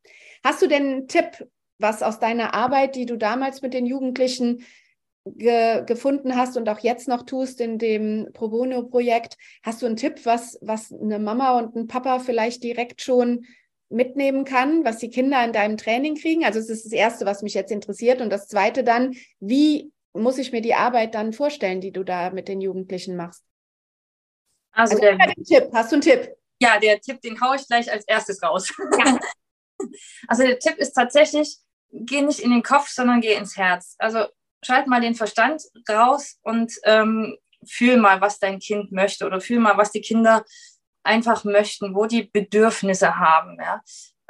Hast 0.43 0.61
du 0.61 0.67
denn 0.67 0.85
einen 0.85 1.07
Tipp, 1.07 1.45
was 1.77 2.03
aus 2.03 2.19
deiner 2.19 2.53
Arbeit, 2.53 2.95
die 2.95 3.05
du 3.05 3.17
damals 3.17 3.61
mit 3.61 3.73
den 3.73 3.85
Jugendlichen 3.85 4.63
ge 5.25 5.83
gefunden 5.85 6.35
hast 6.35 6.57
und 6.57 6.67
auch 6.67 6.79
jetzt 6.79 7.07
noch 7.07 7.23
tust 7.23 7.61
in 7.61 7.77
dem 7.77 8.29
Pro 8.33 8.49
Bono-Projekt, 8.49 9.37
hast 9.61 9.81
du 9.81 9.85
einen 9.85 9.97
Tipp, 9.97 10.21
was, 10.23 10.57
was 10.61 10.91
eine 10.91 11.19
Mama 11.19 11.59
und 11.59 11.75
ein 11.75 11.87
Papa 11.87 12.19
vielleicht 12.19 12.63
direkt 12.63 13.01
schon 13.01 13.45
mitnehmen 13.89 14.45
kann, 14.45 14.83
was 14.85 14.97
die 14.97 15.09
Kinder 15.09 15.43
in 15.43 15.53
deinem 15.53 15.77
Training 15.77 16.15
kriegen? 16.15 16.45
Also 16.45 16.59
es 16.59 16.69
ist 16.69 16.85
das 16.85 16.93
Erste, 16.93 17.25
was 17.25 17.43
mich 17.43 17.53
jetzt 17.53 17.71
interessiert. 17.71 18.21
Und 18.21 18.31
das 18.31 18.47
Zweite 18.47 18.83
dann, 18.83 19.13
wie 19.39 19.91
muss 20.13 20.37
ich 20.37 20.51
mir 20.51 20.61
die 20.61 20.75
Arbeit 20.75 21.15
dann 21.15 21.33
vorstellen, 21.33 21.81
die 21.81 21.91
du 21.91 22.03
da 22.03 22.29
mit 22.31 22.47
den 22.47 22.61
Jugendlichen 22.61 23.15
machst? 23.15 23.43
Also, 24.71 24.95
also 24.95 25.01
der 25.01 25.33
Tipp. 25.43 25.69
Hast 25.73 25.91
du 25.91 25.95
einen 25.95 26.01
Tipp? 26.01 26.35
Ja, 26.59 26.79
der 26.79 26.99
Tipp, 27.01 27.21
den 27.21 27.39
haue 27.41 27.55
ich 27.55 27.67
gleich 27.67 27.91
als 27.91 28.05
erstes 28.05 28.41
raus. 28.43 28.71
Ja. 29.83 29.87
Also 30.27 30.43
der 30.43 30.59
Tipp 30.59 30.77
ist 30.77 30.93
tatsächlich, 30.93 31.57
geh 31.91 32.21
nicht 32.21 32.39
in 32.39 32.51
den 32.51 32.61
Kopf, 32.61 32.87
sondern 32.89 33.19
geh 33.19 33.33
ins 33.33 33.57
Herz. 33.57 33.95
Also 33.97 34.27
schalt 34.63 34.85
mal 34.85 35.01
den 35.01 35.15
Verstand 35.15 35.63
raus 35.89 36.37
und 36.43 36.71
ähm, 36.83 37.35
fühl 37.67 37.97
mal, 37.97 38.21
was 38.21 38.37
dein 38.37 38.59
Kind 38.59 38.91
möchte 38.91 39.25
oder 39.25 39.41
fühl 39.41 39.59
mal, 39.59 39.77
was 39.77 39.91
die 39.91 40.01
Kinder 40.01 40.45
einfach 41.03 41.43
möchten, 41.45 41.95
wo 41.95 42.05
die 42.05 42.23
Bedürfnisse 42.23 43.17
haben. 43.17 43.57
Ja. 43.59 43.81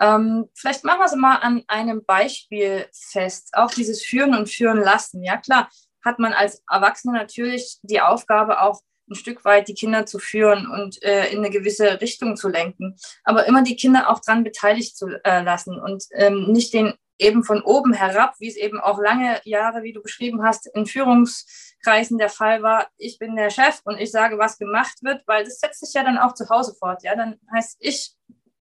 Ähm, 0.02 0.50
vielleicht 0.56 0.84
machen 0.84 1.00
wir 1.00 1.06
es 1.06 1.16
mal 1.16 1.36
an 1.38 1.64
einem 1.68 2.04
Beispiel 2.04 2.88
fest. 2.92 3.52
Auch 3.54 3.72
dieses 3.72 4.04
Führen 4.04 4.36
und 4.36 4.50
Führen 4.50 4.80
lassen. 4.80 5.24
Ja, 5.24 5.38
klar, 5.38 5.70
hat 6.04 6.20
man 6.20 6.34
als 6.34 6.64
Erwachsener 6.70 7.14
natürlich 7.14 7.78
die 7.84 8.02
Aufgabe, 8.02 8.62
auch 8.62 8.82
ein 9.10 9.16
Stück 9.16 9.46
weit 9.46 9.68
die 9.68 9.74
Kinder 9.74 10.06
zu 10.06 10.20
führen 10.20 10.68
und 10.68 11.02
äh, 11.04 11.30
in 11.32 11.40
eine 11.40 11.50
gewisse 11.50 12.02
Richtung 12.02 12.36
zu 12.36 12.50
lenken. 12.50 12.98
Aber 13.24 13.46
immer 13.46 13.62
die 13.62 13.76
Kinder 13.76 14.10
auch 14.10 14.20
dran 14.20 14.44
beteiligt 14.44 14.98
zu 14.98 15.08
äh, 15.24 15.44
lassen 15.44 15.80
und 15.80 16.06
ähm, 16.14 16.52
nicht 16.52 16.74
den 16.74 16.94
eben 17.20 17.44
von 17.44 17.62
oben 17.62 17.94
herab, 17.94 18.34
wie 18.40 18.48
es 18.48 18.56
eben 18.56 18.80
auch 18.80 19.00
lange 19.00 19.40
Jahre, 19.44 19.84
wie 19.84 19.94
du 19.94 20.02
beschrieben 20.02 20.44
hast, 20.44 20.66
in 20.74 20.88
Führungskreisen 20.88 22.18
der 22.18 22.30
Fall 22.30 22.64
war. 22.64 22.88
Ich 22.98 23.20
bin 23.20 23.36
der 23.36 23.52
Chef 23.52 23.82
und 23.84 24.00
ich 24.00 24.10
sage, 24.10 24.40
was 24.40 24.58
gemacht 24.58 25.04
wird, 25.04 25.22
weil 25.28 25.44
das 25.44 25.60
setzt 25.60 25.82
sich 25.82 25.94
ja 25.94 26.04
dann 26.04 26.18
auch 26.18 26.34
zu 26.34 26.50
Hause 26.50 26.74
fort. 26.74 27.04
Ja, 27.04 27.16
dann 27.16 27.40
heißt 27.54 27.78
ich 27.80 28.16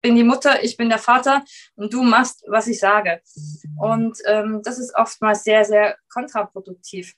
bin 0.02 0.16
die 0.16 0.24
Mutter, 0.24 0.64
ich 0.64 0.78
bin 0.78 0.90
der 0.90 1.00
Vater 1.00 1.44
und 1.76 1.94
du 1.94 2.04
machst, 2.04 2.44
was 2.48 2.68
ich 2.68 2.80
sage. 2.80 3.22
Und 3.80 4.18
ähm, 4.26 4.62
das 4.64 4.80
ist 4.80 4.96
oftmals 4.96 5.44
sehr, 5.44 5.66
sehr 5.66 5.98
kontraproduktiv. 6.10 7.14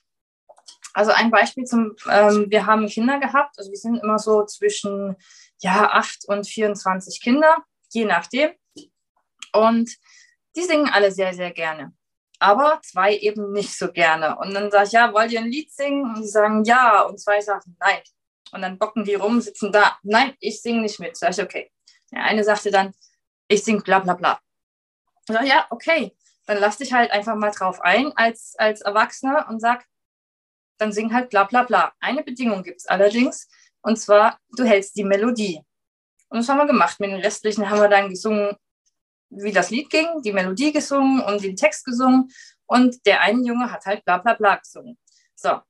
Also 0.93 1.11
ein 1.11 1.31
Beispiel 1.31 1.63
zum, 1.63 1.95
ähm, 2.09 2.47
wir 2.49 2.65
haben 2.65 2.87
Kinder 2.87 3.19
gehabt, 3.19 3.57
also 3.57 3.71
wir 3.71 3.77
sind 3.77 3.97
immer 3.97 4.19
so 4.19 4.45
zwischen 4.45 5.15
ja, 5.61 5.91
8 5.91 6.27
und 6.27 6.47
24 6.47 7.21
Kinder, 7.21 7.63
je 7.91 8.05
nachdem. 8.05 8.51
Und 9.53 9.91
die 10.55 10.63
singen 10.63 10.89
alle 10.89 11.11
sehr, 11.11 11.33
sehr 11.33 11.51
gerne. 11.51 11.93
Aber 12.39 12.79
zwei 12.83 13.15
eben 13.17 13.51
nicht 13.51 13.77
so 13.77 13.91
gerne. 13.91 14.37
Und 14.37 14.53
dann 14.53 14.71
sage 14.71 14.87
ich, 14.87 14.91
ja, 14.93 15.13
wollt 15.13 15.31
ihr 15.31 15.39
ein 15.39 15.51
Lied 15.51 15.71
singen? 15.71 16.15
Und 16.15 16.23
die 16.23 16.27
sagen 16.27 16.63
ja. 16.63 17.01
Und 17.03 17.19
zwei 17.19 17.39
sagen 17.39 17.77
nein. 17.79 18.01
Und 18.51 18.63
dann 18.63 18.79
bocken 18.79 19.05
die 19.05 19.13
rum, 19.13 19.39
sitzen 19.39 19.71
da. 19.71 19.97
Nein, 20.03 20.33
ich 20.39 20.61
singe 20.61 20.81
nicht 20.81 20.99
mit. 20.99 21.15
Sag 21.15 21.31
ich, 21.31 21.41
okay. 21.43 21.71
Der 22.11 22.23
eine 22.23 22.43
sagte 22.43 22.71
dann, 22.71 22.93
ich 23.47 23.63
singe 23.63 23.81
bla 23.81 23.99
bla 23.99 24.13
bla. 24.13 24.39
Und 25.27 25.35
sag, 25.35 25.45
ja, 25.45 25.65
okay. 25.69 26.15
Dann 26.45 26.57
lass 26.57 26.77
dich 26.77 26.91
halt 26.91 27.11
einfach 27.11 27.35
mal 27.35 27.51
drauf 27.51 27.79
ein 27.81 28.11
als, 28.17 28.55
als 28.57 28.81
Erwachsener 28.81 29.47
und 29.49 29.59
sag, 29.59 29.85
dann 30.77 30.91
sing 30.91 31.13
halt 31.13 31.29
bla 31.29 31.43
bla 31.43 31.63
bla. 31.63 31.93
Eine 31.99 32.23
Bedingung 32.23 32.63
gibt 32.63 32.79
es 32.79 32.87
allerdings, 32.87 33.47
und 33.81 33.97
zwar, 33.97 34.39
du 34.57 34.63
hältst 34.63 34.95
die 34.95 35.03
Melodie. 35.03 35.61
Und 36.29 36.39
das 36.39 36.49
haben 36.49 36.57
wir 36.57 36.65
gemacht. 36.65 36.99
Mit 36.99 37.11
den 37.11 37.19
restlichen 37.19 37.69
haben 37.69 37.81
wir 37.81 37.89
dann 37.89 38.09
gesungen, 38.09 38.55
wie 39.29 39.51
das 39.51 39.69
Lied 39.69 39.89
ging, 39.89 40.21
die 40.23 40.33
Melodie 40.33 40.71
gesungen 40.71 41.21
und 41.21 41.43
den 41.43 41.55
Text 41.55 41.85
gesungen. 41.85 42.31
Und 42.65 43.05
der 43.05 43.21
eine 43.21 43.41
Junge 43.45 43.71
hat 43.71 43.85
halt 43.85 44.05
bla 44.05 44.17
bla 44.17 44.33
bla 44.33 44.55
gesungen. 44.55 44.97
So, 45.35 45.61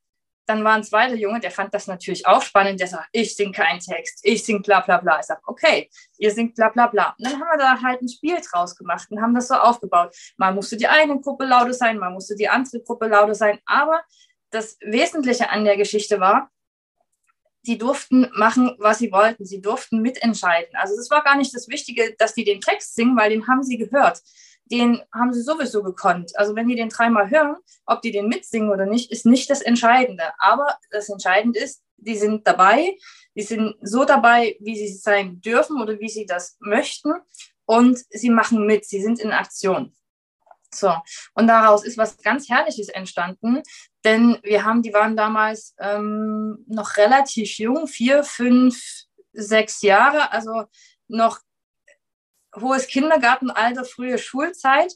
dann 0.52 0.66
war 0.66 0.74
ein 0.74 0.84
zweiter 0.84 1.16
Junge, 1.16 1.40
der 1.40 1.52
fand 1.52 1.74
das 1.74 1.88
natürlich 1.88 2.28
auch 2.28 2.42
spannend, 2.42 2.80
der 2.82 2.88
sagt, 2.88 3.08
ich 3.14 3.36
sing 3.36 3.54
keinen 3.54 3.80
Text, 3.80 4.20
ich 4.24 4.44
sing 4.44 4.62
bla 4.62 4.82
bla 4.82 4.98
bla. 4.98 5.20
Ich 5.20 5.26
sage, 5.26 5.42
okay, 5.46 5.90
ihr 6.18 6.32
singt 6.32 6.56
bla 6.56 6.68
bla 6.68 6.88
bla. 6.88 7.16
Und 7.18 7.26
dann 7.26 7.34
haben 7.34 7.48
wir 7.54 7.58
da 7.58 7.82
halt 7.82 8.02
ein 8.02 8.10
Spiel 8.10 8.38
draus 8.42 8.76
gemacht 8.76 9.10
und 9.10 9.22
haben 9.22 9.34
das 9.34 9.48
so 9.48 9.56
aufgebaut. 9.56 10.14
Mal 10.36 10.54
musste 10.54 10.76
die 10.76 10.88
eine 10.88 11.20
Gruppe 11.22 11.46
lauter 11.46 11.74
sein, 11.74 11.98
mal 11.98 12.10
musste 12.10 12.36
die 12.36 12.50
andere 12.50 12.82
Gruppe 12.82 13.08
lauter 13.08 13.34
sein, 13.34 13.60
aber 13.66 14.02
das 14.50 14.78
Wesentliche 14.82 15.50
an 15.50 15.64
der 15.64 15.78
Geschichte 15.78 16.20
war, 16.20 16.52
sie 17.64 17.78
durften 17.78 18.30
machen, 18.34 18.76
was 18.80 19.00
sie 19.00 19.12
wollten. 19.14 19.46
Sie 19.46 19.62
durften 19.62 20.02
mitentscheiden. 20.02 20.76
Also 20.76 20.96
es 21.00 21.10
war 21.10 21.24
gar 21.24 21.38
nicht 21.38 21.56
das 21.56 21.70
Wichtige, 21.70 22.14
dass 22.18 22.34
die 22.34 22.44
den 22.44 22.60
Text 22.60 22.96
singen, 22.96 23.16
weil 23.16 23.30
den 23.30 23.48
haben 23.48 23.64
sie 23.64 23.78
gehört. 23.78 24.22
Den 24.72 25.02
haben 25.14 25.34
sie 25.34 25.42
sowieso 25.42 25.84
gekonnt. 25.84 26.32
Also 26.38 26.56
wenn 26.56 26.68
die 26.68 26.76
den 26.76 26.90
dreimal 26.90 27.30
hören, 27.30 27.58
ob 27.86 28.02
die 28.02 28.12
den 28.12 28.28
mitsingen 28.28 28.70
oder 28.70 28.86
nicht, 28.86 29.12
ist 29.12 29.26
nicht 29.26 29.50
das 29.50 29.62
Entscheidende. 29.62 30.32
Aber 30.40 30.78
das 30.92 31.10
Entscheidende 31.10 31.60
ist, 31.60 31.84
die 31.98 32.18
sind 32.18 32.48
dabei, 32.48 32.98
die 33.36 33.44
sind 33.44 33.76
so 33.82 34.06
dabei, 34.06 34.56
wie 34.60 34.76
sie 34.76 34.94
sein 34.94 35.42
dürfen 35.42 35.82
oder 35.82 36.00
wie 36.00 36.10
sie 36.10 36.26
das 36.26 36.58
möchten. 36.60 37.14
Und 37.66 38.00
sie 38.10 38.30
machen 38.30 38.66
mit, 38.66 38.86
sie 38.86 39.02
sind 39.02 39.20
in 39.20 39.32
Aktion. 39.32 39.94
So, 40.74 40.94
und 41.34 41.48
daraus 41.48 41.84
ist 41.84 41.98
was 41.98 42.18
ganz 42.18 42.50
Herrliches 42.50 42.88
entstanden, 42.88 43.62
denn 44.06 44.38
wir 44.42 44.64
haben, 44.64 44.82
die 44.82 44.94
waren 44.94 45.18
damals 45.18 45.76
ähm, 45.80 46.64
noch 46.68 46.96
relativ 46.96 47.58
jung, 47.58 47.88
vier, 47.88 48.24
fünf, 48.24 48.82
sechs 49.34 49.82
Jahre, 49.82 50.32
also 50.32 50.64
noch 51.08 51.40
hohes 52.60 52.88
Kindergartenalter, 52.88 53.86
frühe 53.86 54.18
Schulzeit. 54.18 54.94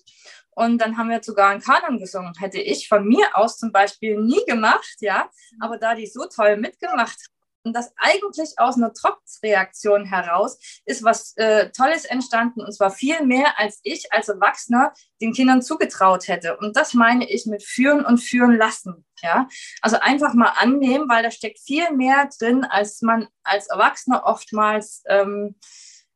Und 0.52 0.78
dann 0.80 0.98
haben 0.98 1.10
wir 1.10 1.22
sogar 1.22 1.50
einen 1.50 1.62
Kanon 1.62 2.00
gesungen. 2.00 2.34
Hätte 2.40 2.60
ich 2.60 2.88
von 2.88 3.06
mir 3.06 3.36
aus 3.36 3.58
zum 3.58 3.72
Beispiel 3.72 4.18
nie 4.22 4.44
gemacht, 4.46 4.96
ja. 5.00 5.30
Aber 5.60 5.78
da 5.78 5.96
die 5.96 6.08
so 6.08 6.26
toll 6.26 6.58
mitgemacht 6.58 7.18
und 7.66 7.74
das 7.74 7.92
eigentlich 7.98 8.54
aus 8.58 8.78
einer 8.78 8.94
Trotzreaktion 8.94 10.06
heraus 10.06 10.60
ist 10.86 11.04
was 11.04 11.36
äh, 11.38 11.72
Tolles 11.72 12.06
entstanden 12.06 12.62
und 12.62 12.72
zwar 12.72 12.92
viel 12.92 13.26
mehr, 13.26 13.60
als 13.60 13.80
ich 13.84 14.14
als 14.14 14.30
Erwachsener 14.30 14.94
den 15.20 15.34
Kindern 15.34 15.62
zugetraut 15.62 16.28
hätte. 16.28 16.58
Und 16.58 16.78
das 16.78 16.94
meine 16.94 17.30
ich 17.30 17.48
mit 17.48 17.64
führen 17.64 18.06
und 18.06 18.20
führen 18.20 18.56
lassen. 18.56 19.04
Ja, 19.22 19.48
also 19.82 19.98
einfach 20.00 20.34
mal 20.34 20.54
annehmen, 20.58 21.10
weil 21.10 21.24
da 21.24 21.32
steckt 21.32 21.60
viel 21.60 21.92
mehr 21.92 22.30
drin, 22.38 22.64
als 22.66 23.02
man 23.02 23.28
als 23.44 23.68
Erwachsener 23.68 24.26
oftmals 24.26 25.04
ähm, 25.08 25.56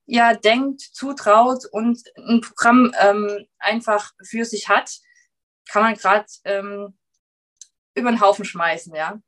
ja 0.10 0.34
denkt, 0.34 0.82
zutraut 0.82 1.66
und 1.72 2.02
ein 2.18 2.42
Programm 2.42 2.94
ähm, 3.00 3.46
einfach 3.60 4.12
für 4.24 4.46
sich 4.46 4.68
hat, 4.68 4.92
kann 5.70 5.84
man 5.84 5.96
gerade 5.96 6.26
ähm, 6.46 6.98
über 7.96 8.12
den 8.12 8.22
Haufen 8.22 8.46
schmeißen. 8.46 8.94
Ja. 8.96 9.22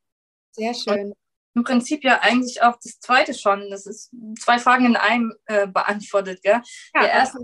Sehr 0.52 0.74
schön. 0.74 1.08
Und 1.08 1.16
im 1.54 1.64
Prinzip 1.64 2.04
ja 2.04 2.20
eigentlich 2.22 2.62
auch 2.64 2.78
das 2.82 3.00
zweite 3.00 3.34
schon. 3.34 3.70
Das 3.70 3.86
ist 3.86 4.12
zwei 4.40 4.58
Fragen 4.58 4.86
in 4.86 4.96
einem 4.96 5.34
äh, 5.46 5.68
beantwortet, 5.68 6.42
gell? 6.42 6.62
Ja, 6.96 7.02
Der 7.02 7.12
erste 7.12 7.40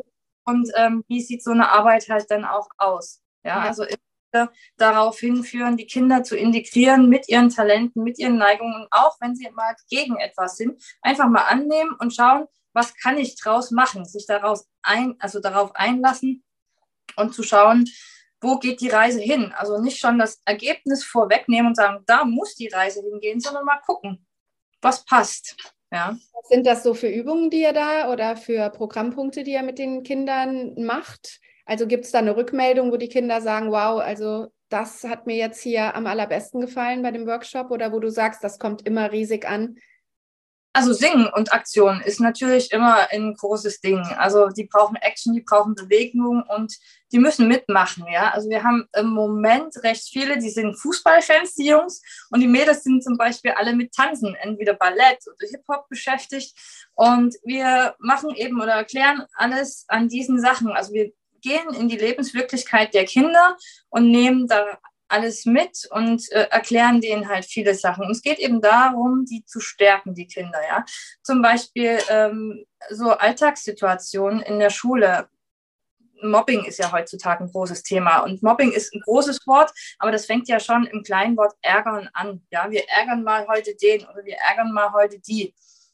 und 0.46 0.70
ähm, 0.78 1.04
wie 1.10 1.22
sieht 1.22 1.44
so 1.44 1.52
eine 1.52 1.70
Arbeit 1.70 2.08
halt 2.08 2.32
dann 2.32 2.46
auch 2.46 2.70
aus? 2.78 3.22
Ja, 3.44 3.58
ja. 3.58 3.62
also 3.64 3.86
darauf 4.78 5.20
hinführen, 5.20 5.78
die 5.78 5.88
Kinder 5.88 6.24
zu 6.24 6.38
integrieren 6.38 7.10
mit 7.10 7.28
ihren 7.28 7.50
Talenten, 7.50 8.04
mit 8.04 8.20
ihren 8.20 8.38
Neigungen, 8.38 8.88
auch 8.92 9.18
wenn 9.20 9.36
sie 9.36 9.50
mal 9.52 9.76
gegen 9.90 10.18
etwas 10.18 10.58
sind, 10.58 10.82
einfach 11.02 11.28
mal 11.28 11.44
annehmen 11.44 11.96
und 12.00 12.14
schauen, 12.14 12.46
was 12.78 12.94
kann 12.96 13.18
ich 13.18 13.36
draus 13.36 13.72
machen, 13.72 14.06
sich 14.06 14.28
daraus 14.28 14.70
ein, 14.84 15.16
also 15.18 15.40
darauf 15.40 15.76
einlassen 15.76 16.44
und 17.16 17.34
zu 17.34 17.42
schauen, 17.42 17.90
wo 18.40 18.60
geht 18.60 18.82
die 18.82 18.90
Reise 18.90 19.20
hin? 19.20 19.52
Also 19.58 19.82
nicht 19.82 19.98
schon 19.98 20.20
das 20.20 20.42
Ergebnis 20.46 21.04
vorwegnehmen 21.04 21.70
und 21.70 21.76
sagen, 21.76 22.04
da 22.06 22.24
muss 22.24 22.54
die 22.54 22.68
Reise 22.68 23.02
hingehen, 23.02 23.40
sondern 23.40 23.66
mal 23.66 23.82
gucken, 23.84 24.28
was 24.80 25.04
passt. 25.06 25.56
Ja. 25.92 26.18
Sind 26.44 26.68
das 26.68 26.84
so 26.84 26.94
für 26.94 27.08
Übungen, 27.08 27.50
die 27.50 27.62
ihr 27.62 27.74
da 27.74 28.12
oder 28.12 28.38
für 28.38 28.70
Programmpunkte, 28.70 29.44
die 29.44 29.54
ihr 29.54 29.64
mit 29.64 29.80
den 29.80 30.04
Kindern 30.04 30.76
macht? 30.84 31.40
Also 31.66 31.88
gibt 31.88 32.06
es 32.06 32.12
da 32.12 32.20
eine 32.20 32.38
Rückmeldung, 32.38 32.92
wo 32.92 32.98
die 32.98 33.10
Kinder 33.10 33.42
sagen, 33.42 33.72
wow, 33.72 34.00
also 34.00 34.48
das 34.70 35.04
hat 35.04 35.26
mir 35.26 35.36
jetzt 35.36 35.62
hier 35.62 35.96
am 35.96 36.06
allerbesten 36.06 36.62
gefallen 36.62 37.02
bei 37.02 37.10
dem 37.10 37.26
Workshop 37.26 37.72
oder 37.72 37.92
wo 37.92 38.00
du 38.00 38.12
sagst, 38.12 38.44
das 38.44 38.60
kommt 38.60 38.86
immer 38.86 39.12
riesig 39.12 39.48
an? 39.48 39.78
Also 40.74 40.94
Singen 40.94 41.28
und 41.28 41.54
Aktion 41.54 42.02
ist 42.02 42.20
natürlich 42.20 42.72
immer 42.72 43.10
ein 43.10 43.34
großes 43.34 43.82
Ding. 43.82 44.00
Also 44.18 44.50
die 44.50 44.66
brauchen 44.66 44.96
Action, 44.98 45.34
die 45.34 45.42
brauchen 45.42 45.74
Bewegung 45.74 46.44
und 46.48 46.76
die 47.12 47.20
müssen 47.20 47.48
mitmachen. 47.48 48.06
Ja, 48.12 48.30
also 48.32 48.50
wir 48.50 48.64
haben 48.64 48.88
im 48.96 49.08
Moment 49.08 49.74
recht 49.84 50.08
viele, 50.10 50.38
die 50.38 50.50
sind 50.50 50.76
Fußballfans, 50.76 51.56
die 51.56 51.68
Jungs, 51.68 52.02
und 52.30 52.42
die 52.42 52.48
Mädels 52.48 52.84
sind 52.84 53.04
zum 53.04 53.18
Beispiel 53.18 53.52
alle 53.52 53.74
mit 53.74 53.94
Tanzen, 53.94 54.36
entweder 54.36 54.74
Ballett 54.74 55.20
oder 55.28 55.50
Hip 55.50 55.64
Hop 55.68 55.90
beschäftigt. 55.90 56.56
Und 56.94 57.36
wir 57.44 57.96
machen 58.00 58.32
eben 58.36 58.62
oder 58.62 58.74
erklären 58.74 59.26
alles 59.36 59.86
an 59.88 60.10
diesen 60.10 60.40
Sachen. 60.40 60.72
Also 60.72 60.94
wir 60.94 61.12
gehen 61.42 61.74
in 61.74 61.88
die 61.88 61.98
Lebenswirklichkeit 61.98 62.94
der 62.94 63.06
Kinder 63.06 63.58
und 63.90 64.12
nehmen 64.12 64.48
da 64.48 64.78
alles 65.08 65.46
mit 65.46 65.88
und 65.92 66.32
äh, 66.32 66.48
erklären 66.50 67.02
denen 67.02 67.28
halt 67.28 67.46
viele 67.46 67.76
Sachen. 67.76 68.06
Und 68.06 68.12
es 68.12 68.22
geht 68.22 68.40
eben 68.40 68.62
darum, 68.62 69.26
die 69.26 69.44
zu 69.46 69.60
stärken, 69.60 70.14
die 70.14 70.28
Kinder, 70.28 70.60
ja. 70.68 70.86
Zum 71.24 71.42
Beispiel 71.42 72.00
ähm, 72.10 72.66
so 72.90 73.12
Alltagssituationen 73.12 74.42
in 74.42 74.60
der 74.60 74.70
Schule. 74.70 75.30
Mobbing 76.22 76.66
ist 76.66 76.80
ja 76.80 76.92
heutzutage 76.92 77.44
ein 77.44 77.52
großes 77.52 77.84
Thema 77.84 78.20
und 78.20 78.42
Mobbing 78.42 78.72
ist 78.72 78.92
ein 78.94 79.02
großes 79.02 79.46
Wort, 79.46 79.72
aber 80.00 80.12
das 80.12 80.26
fängt 80.26 80.48
ja 80.48 80.60
schon 80.60 80.88
im 80.88 81.04
kleinen 81.04 81.38
Wort 81.38 81.54
ärgern 81.62 82.10
an. 82.14 82.42
Ja, 82.50 82.72
wir 82.72 82.84
ärgern 82.90 83.24
mal 83.24 83.48
heute 83.48 83.76
den 83.76 84.02
oder 84.02 84.26
wir 84.26 84.36
ärgern 84.50 84.72
mal 84.74 84.92
heute 84.94 85.20
die. 85.20 85.54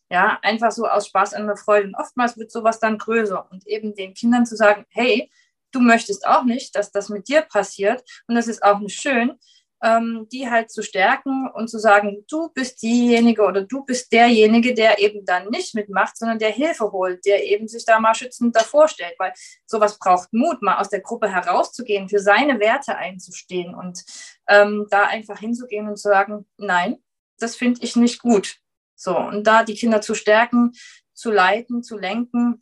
Ja, 0.09 0.39
einfach 0.41 0.71
so 0.71 0.87
aus 0.87 1.07
Spaß 1.07 1.31
der 1.31 1.57
Freude. 1.57 1.87
Und 1.87 1.95
oftmals 1.95 2.37
wird 2.37 2.51
sowas 2.51 2.79
dann 2.79 2.97
größer 2.97 3.49
und 3.51 3.65
eben 3.67 3.95
den 3.95 4.13
Kindern 4.13 4.45
zu 4.45 4.55
sagen, 4.55 4.85
hey, 4.89 5.29
du 5.73 5.79
möchtest 5.79 6.25
auch 6.25 6.43
nicht, 6.43 6.75
dass 6.75 6.91
das 6.91 7.09
mit 7.09 7.27
dir 7.27 7.41
passiert 7.41 8.03
und 8.27 8.35
das 8.35 8.47
ist 8.47 8.63
auch 8.63 8.79
nicht 8.79 8.99
schön, 8.99 9.37
ähm, 9.83 10.27
die 10.31 10.49
halt 10.49 10.71
zu 10.71 10.81
stärken 10.81 11.49
und 11.53 11.67
zu 11.69 11.77
sagen, 11.77 12.23
du 12.29 12.49
bist 12.53 12.81
diejenige 12.81 13.43
oder 13.43 13.63
du 13.63 13.83
bist 13.83 14.13
derjenige, 14.13 14.73
der 14.73 14.99
eben 14.99 15.25
dann 15.25 15.49
nicht 15.49 15.75
mitmacht, 15.75 16.17
sondern 16.17 16.39
der 16.39 16.51
Hilfe 16.51 16.91
holt, 16.91 17.25
der 17.25 17.43
eben 17.43 17.67
sich 17.67 17.83
da 17.83 17.99
mal 17.99 18.15
schützend 18.15 18.55
davor 18.55 18.87
stellt, 18.87 19.15
weil 19.19 19.33
sowas 19.65 19.99
braucht 19.99 20.31
Mut, 20.31 20.61
mal 20.61 20.77
aus 20.77 20.89
der 20.89 21.01
Gruppe 21.01 21.29
herauszugehen, 21.29 22.07
für 22.07 22.19
seine 22.19 22.61
Werte 22.61 22.95
einzustehen 22.95 23.75
und 23.75 24.03
ähm, 24.47 24.87
da 24.89 25.03
einfach 25.07 25.39
hinzugehen 25.39 25.89
und 25.89 25.97
zu 25.97 26.07
sagen, 26.07 26.45
nein, 26.57 27.03
das 27.39 27.57
finde 27.57 27.81
ich 27.83 27.97
nicht 27.97 28.21
gut. 28.21 28.59
So, 28.95 29.17
und 29.17 29.45
da 29.45 29.63
die 29.63 29.75
Kinder 29.75 29.99
zu 29.99 30.15
stärken, 30.15 30.71
zu 31.13 31.29
leiten, 31.29 31.83
zu 31.83 31.97
lenken, 31.97 32.59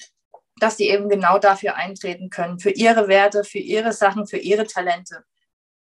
dass 0.61 0.77
die 0.77 0.89
eben 0.89 1.09
genau 1.09 1.39
dafür 1.39 1.75
eintreten 1.75 2.29
können, 2.29 2.59
für 2.59 2.69
ihre 2.69 3.07
Werte, 3.07 3.43
für 3.43 3.57
ihre 3.57 3.93
Sachen, 3.93 4.27
für 4.27 4.37
ihre 4.37 4.65
Talente. 4.67 5.23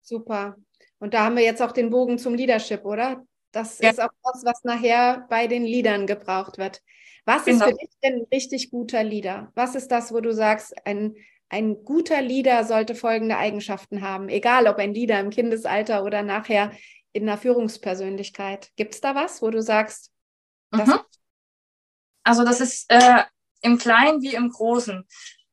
Super. 0.02 0.56
Und 0.98 1.14
da 1.14 1.25
haben 1.25 1.37
wir 1.37 1.42
jetzt 1.44 1.62
auch 1.62 1.72
den 1.72 1.88
Bogen 1.88 2.18
zum 2.18 2.34
Leadership, 2.34 2.84
oder? 2.84 3.25
Das 3.50 3.78
ja. 3.78 3.90
ist 3.90 4.00
auch 4.00 4.10
das, 4.22 4.44
was 4.44 4.64
nachher 4.64 5.26
bei 5.30 5.46
den 5.46 5.64
Leadern 5.64 6.06
gebraucht 6.06 6.58
wird. 6.58 6.82
Was 7.25 7.46
genau. 7.46 7.64
ist 7.64 7.70
für 7.70 7.76
dich 7.78 7.90
denn 8.02 8.14
ein 8.16 8.26
richtig 8.32 8.70
guter 8.70 9.02
Leader? 9.02 9.50
Was 9.54 9.75
ist 9.75 9.88
das, 9.88 10.12
wo 10.12 10.20
du 10.20 10.34
sagst, 10.34 10.75
ein, 10.87 11.14
ein 11.48 11.84
guter 11.84 12.20
Leader 12.20 12.64
sollte 12.64 12.94
folgende 12.94 13.38
Eigenschaften 13.38 14.02
haben, 14.02 14.28
egal 14.28 14.66
ob 14.66 14.76
ein 14.76 14.92
Leader 14.92 15.18
im 15.18 15.30
Kindesalter 15.30 16.04
oder 16.04 16.22
nachher 16.22 16.72
in 17.12 17.22
einer 17.22 17.38
Führungspersönlichkeit. 17.38 18.70
Gibt 18.76 18.94
es 18.94 19.00
da 19.00 19.14
was, 19.14 19.40
wo 19.40 19.50
du 19.50 19.62
sagst, 19.62 20.12
das 20.70 20.88
mhm. 20.88 21.00
Also 22.22 22.44
das 22.44 22.60
ist 22.60 22.84
äh, 22.90 23.22
im 23.62 23.79
Kleinen 23.79 24.23
wie 24.23 24.35
im 24.35 24.50
Großen. 24.50 25.07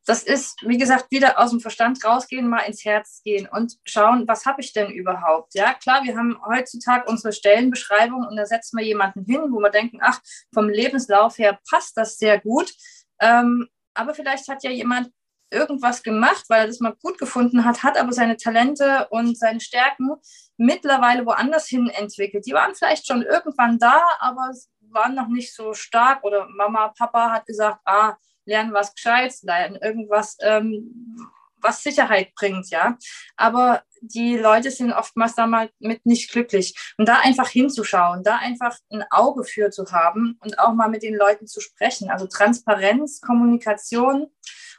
Das 0.06 0.22
ist, 0.22 0.60
wie 0.62 0.78
gesagt, 0.78 1.08
wieder 1.10 1.40
aus 1.40 1.50
dem 1.50 1.60
Verstand 1.60 2.04
rausgehen, 2.06 2.48
mal 2.48 2.60
ins 2.60 2.86
Herz 2.86 3.22
gehen 3.24 3.50
und 3.52 3.74
schauen, 3.86 4.28
was 4.28 4.46
habe 4.46 4.62
ich 4.62 4.72
denn 4.72 4.92
überhaupt? 4.92 5.56
Ja, 5.56 5.74
klar, 5.74 6.04
wir 6.04 6.16
haben 6.16 6.38
heutzutage 6.46 7.10
unsere 7.10 7.34
Stellenbeschreibung 7.34 8.24
und 8.28 8.36
da 8.36 8.46
setzen 8.46 8.78
wir 8.78 8.86
jemanden 8.86 9.26
hin, 9.26 9.42
wo 9.50 9.60
wir 9.60 9.72
denken, 9.72 10.00
ach, 10.02 10.22
vom 10.54 10.70
Lebenslauf 10.70 11.40
her 11.40 11.60
passt 11.68 11.98
das 11.98 12.18
sehr 12.18 12.40
gut. 12.40 12.72
Ähm, 13.20 13.68
aber 13.96 14.14
vielleicht 14.14 14.48
hat 14.48 14.64
ja 14.64 14.70
jemand 14.70 15.10
irgendwas 15.50 16.04
gemacht, 16.04 16.46
weil 16.50 16.62
er 16.62 16.68
das 16.68 16.80
mal 16.80 16.96
gut 17.02 17.18
gefunden 17.18 17.66
hat, 17.66 17.82
hat 17.82 17.98
aber 17.98 18.12
seine 18.12 18.38
Talente 18.38 19.08
und 19.10 19.38
seine 19.38 19.60
Stärken 19.60 20.12
mittlerweile 20.58 21.26
woanders 21.26 21.68
hin 21.68 21.90
entwickelt. 21.90 22.46
Die 22.46 22.54
waren 22.54 22.76
vielleicht 22.76 23.08
schon 23.08 23.22
irgendwann 23.22 23.80
da, 23.80 24.04
aber 24.20 24.52
waren 24.96 25.14
noch 25.14 25.28
nicht 25.28 25.54
so 25.54 25.74
stark 25.74 26.24
oder 26.24 26.48
Mama, 26.50 26.94
Papa 26.98 27.32
hat 27.32 27.46
gesagt, 27.46 27.82
ah, 27.86 28.16
lernen 28.46 28.74
was 28.74 28.96
Gescheites, 28.96 29.44
lernen 29.44 29.76
irgendwas, 29.76 30.38
ähm, 30.42 31.30
was 31.62 31.84
Sicherheit 31.84 32.34
bringt, 32.36 32.70
ja. 32.70 32.98
Aber 33.36 33.84
die 34.02 34.38
Leute 34.38 34.72
sind 34.72 34.94
oftmals 34.94 35.36
da 35.36 35.48
mal 35.48 35.70
mit 35.80 36.06
nicht 36.06 36.32
glücklich. 36.32 36.76
Und 36.98 37.08
da 37.08 37.20
einfach 37.20 37.50
hinzuschauen, 37.50 38.24
da 38.24 38.38
einfach 38.38 38.78
ein 38.92 39.04
Auge 39.10 39.44
für 39.44 39.72
zu 39.72 39.92
haben 39.92 40.38
und 40.42 40.60
auch 40.60 40.74
mal 40.74 40.90
mit 40.90 41.04
den 41.04 41.16
Leuten 41.16 41.48
zu 41.48 41.60
sprechen. 41.60 42.10
Also 42.10 42.28
Transparenz, 42.28 43.22
Kommunikation 43.22 44.28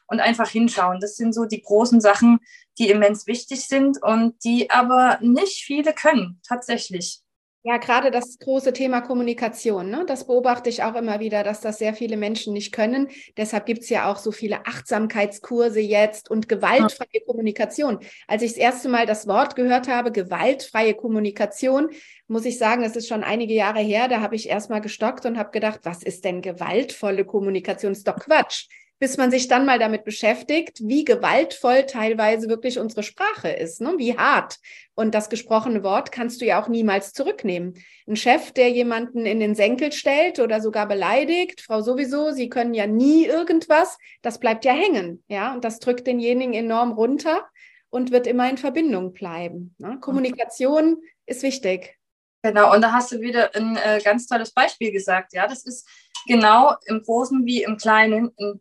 und 0.07 0.21
einfach 0.21 0.49
hinschauen. 0.49 1.01
Das 1.01 1.17
sind 1.17 1.33
so 1.35 1.45
die 1.45 1.63
großen 1.63 2.01
Sachen, 2.01 2.39
die 2.79 2.91
immens 2.91 3.27
wichtig 3.27 3.67
sind 3.67 4.03
und 4.03 4.43
die 4.45 4.71
aber 4.71 5.19
nicht 5.21 5.65
viele 5.65 5.93
können, 5.93 6.41
tatsächlich. 6.47 7.23
Ja, 7.69 7.79
gerade 7.79 8.13
das 8.13 8.39
große 8.39 8.73
Thema 8.73 9.01
Kommunikation, 9.01 9.91
ne? 9.91 10.05
das 10.07 10.29
beobachte 10.29 10.71
ich 10.71 10.85
auch 10.85 10.95
immer 10.95 11.19
wieder, 11.19 11.43
dass 11.43 11.61
das 11.61 11.79
sehr 11.79 11.95
viele 11.95 12.17
Menschen 12.17 12.53
nicht 12.53 12.71
können. 12.71 13.09
Deshalb 13.37 13.67
gibt 13.67 13.83
es 13.83 13.89
ja 13.89 14.09
auch 14.09 14.19
so 14.19 14.31
viele 14.31 14.67
Achtsamkeitskurse 14.67 15.81
jetzt 15.81 16.31
und 16.31 16.49
gewaltfreie. 16.49 17.09
Kommunikation. 17.27 17.99
Als 18.29 18.43
ich 18.43 18.53
das 18.53 18.59
erste 18.59 18.89
Mal 18.89 19.05
das 19.05 19.27
Wort 19.27 19.57
gehört 19.57 19.89
habe, 19.89 20.13
gewaltfreie 20.13 20.95
Kommunikation, 20.95 21.89
muss 22.29 22.45
ich 22.45 22.57
sagen, 22.57 22.83
das 22.83 22.95
ist 22.95 23.09
schon 23.09 23.25
einige 23.25 23.55
Jahre 23.55 23.81
her, 23.81 24.07
da 24.07 24.21
habe 24.21 24.37
ich 24.37 24.49
erstmal 24.49 24.81
gestockt 24.81 25.27
und 25.27 25.37
habe 25.37 25.51
gedacht, 25.51 25.81
was 25.83 26.05
ist 26.05 26.25
denn 26.25 26.43
gewaltvolle 26.43 27.25
Kommunikation? 27.25 27.91
Ist 27.91 28.07
doch 28.07 28.21
Quatsch 28.21 28.69
bis 28.99 29.19
man 29.19 29.31
sich 29.31 29.49
dann 29.49 29.67
mal 29.67 29.79
damit 29.79 30.05
beschäftigt, 30.05 30.79
wie 30.83 31.05
gewaltvoll 31.05 31.85
teilweise 31.85 32.49
wirklich 32.49 32.79
unsere 32.79 33.03
Sprache 33.03 33.49
ist, 33.49 33.81
ne? 33.81 33.95
wie 33.99 34.17
hart. 34.17 34.59
Und 34.95 35.15
das 35.15 35.29
gesprochene 35.29 35.83
Wort 35.83 36.13
kannst 36.13 36.41
du 36.41 36.47
ja 36.47 36.63
auch 36.63 36.69
niemals 36.69 37.13
zurücknehmen. 37.13 37.75
Ein 38.07 38.17
Chef, 38.17 38.53
der 38.53 38.71
jemanden 38.71 39.27
in 39.27 39.41
den 39.41 39.55
Senkel 39.55 39.93
stellt 39.93 40.41
oder 40.41 40.63
sogar 40.63 40.89
beleidigt, 40.89 41.61
Frau 41.61 41.83
sowieso, 41.83 42.31
Sie 42.31 42.49
können 42.49 42.73
ja 42.73 42.87
nie 42.87 43.27
irgendwas, 43.27 43.99
das 44.23 44.41
bleibt 44.41 44.65
ja 44.65 44.73
hängen, 44.73 45.23
ja, 45.29 45.53
und 45.53 45.65
das 45.65 45.79
drückt 45.79 46.07
denjenigen 46.07 46.55
enorm 46.55 46.93
runter 46.93 47.47
und 47.91 48.13
wird 48.13 48.27
immer 48.27 48.49
in 48.49 48.57
Verbindung 48.57 49.13
bleiben. 49.13 49.75
Ne? 49.79 49.99
Kommunikation 50.01 51.03
ist 51.27 51.43
wichtig. 51.43 51.99
Genau, 52.43 52.73
und 52.73 52.81
da 52.81 52.93
hast 52.93 53.13
du 53.13 53.21
wieder 53.21 53.55
ein 53.55 53.77
äh, 53.77 54.01
ganz 54.03 54.27
tolles 54.27 54.53
Beispiel 54.53 54.93
gesagt. 54.93 55.35
Ja, 55.35 55.49
das 55.49 55.67
ist 55.67 55.89
genau 56.27 56.75
im 56.87 57.03
Großen 57.03 57.45
wie 57.45 57.63
im 57.63 57.77
Kleinen 57.77 58.31
ein 58.39 58.61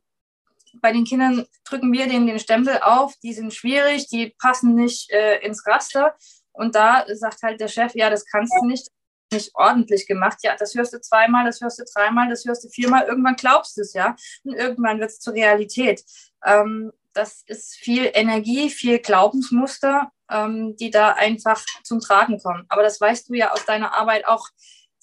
bei 0.81 0.91
den 0.91 1.05
Kindern 1.05 1.45
drücken 1.63 1.91
wir 1.91 2.07
denen 2.07 2.27
den 2.27 2.39
Stempel 2.39 2.79
auf, 2.81 3.13
die 3.23 3.33
sind 3.33 3.53
schwierig, 3.53 4.07
die 4.07 4.35
passen 4.39 4.75
nicht 4.75 5.11
äh, 5.11 5.39
ins 5.39 5.65
Raster. 5.65 6.15
Und 6.53 6.75
da 6.75 7.05
sagt 7.13 7.43
halt 7.43 7.59
der 7.59 7.67
Chef, 7.67 7.93
ja, 7.95 8.09
das 8.09 8.25
kannst 8.25 8.53
du 8.59 8.65
nicht, 8.65 8.89
nicht 9.31 9.51
ordentlich 9.55 10.07
gemacht. 10.07 10.37
Ja, 10.43 10.55
das 10.57 10.73
hörst 10.75 10.93
du 10.93 11.01
zweimal, 11.01 11.45
das 11.45 11.61
hörst 11.61 11.79
du 11.79 11.83
dreimal, 11.93 12.29
das 12.29 12.45
hörst 12.45 12.63
du 12.63 12.69
viermal. 12.69 13.05
Irgendwann 13.07 13.35
glaubst 13.35 13.77
du 13.77 13.81
es, 13.81 13.93
ja. 13.93 14.15
Und 14.43 14.53
irgendwann 14.53 14.99
wird 14.99 15.11
es 15.11 15.19
zur 15.19 15.33
Realität. 15.33 16.03
Ähm, 16.45 16.91
das 17.13 17.43
ist 17.47 17.75
viel 17.75 18.11
Energie, 18.13 18.69
viel 18.69 18.99
Glaubensmuster, 18.99 20.11
ähm, 20.29 20.75
die 20.77 20.91
da 20.91 21.13
einfach 21.13 21.63
zum 21.83 21.99
Tragen 21.99 22.39
kommen. 22.39 22.65
Aber 22.69 22.83
das 22.83 22.99
weißt 22.99 23.29
du 23.29 23.33
ja 23.33 23.51
aus 23.51 23.65
deiner 23.65 23.93
Arbeit 23.93 24.27
auch 24.27 24.49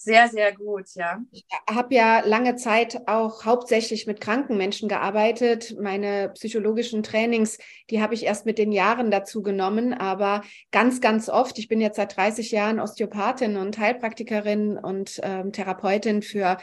sehr, 0.03 0.27
sehr 0.27 0.53
gut, 0.53 0.85
ja. 0.95 1.21
Ich 1.31 1.45
habe 1.69 1.95
ja 1.95 2.21
lange 2.25 2.55
Zeit 2.55 3.07
auch 3.07 3.45
hauptsächlich 3.45 4.05
mit 4.07 4.19
kranken 4.19 4.57
Menschen 4.57 4.89
gearbeitet. 4.89 5.75
Meine 5.79 6.29
psychologischen 6.33 7.03
Trainings, 7.03 7.57
die 7.89 8.01
habe 8.01 8.13
ich 8.13 8.23
erst 8.23 8.45
mit 8.45 8.57
den 8.57 8.71
Jahren 8.71 9.11
dazu 9.11 9.41
genommen, 9.41 9.93
aber 9.93 10.41
ganz, 10.71 11.01
ganz 11.01 11.29
oft, 11.29 11.57
ich 11.59 11.67
bin 11.67 11.81
jetzt 11.81 11.95
seit 11.95 12.15
30 12.15 12.51
Jahren 12.51 12.79
Osteopathin 12.79 13.57
und 13.57 13.77
Heilpraktikerin 13.77 14.77
und 14.77 15.19
ähm, 15.23 15.51
Therapeutin 15.51 16.21
für 16.21 16.57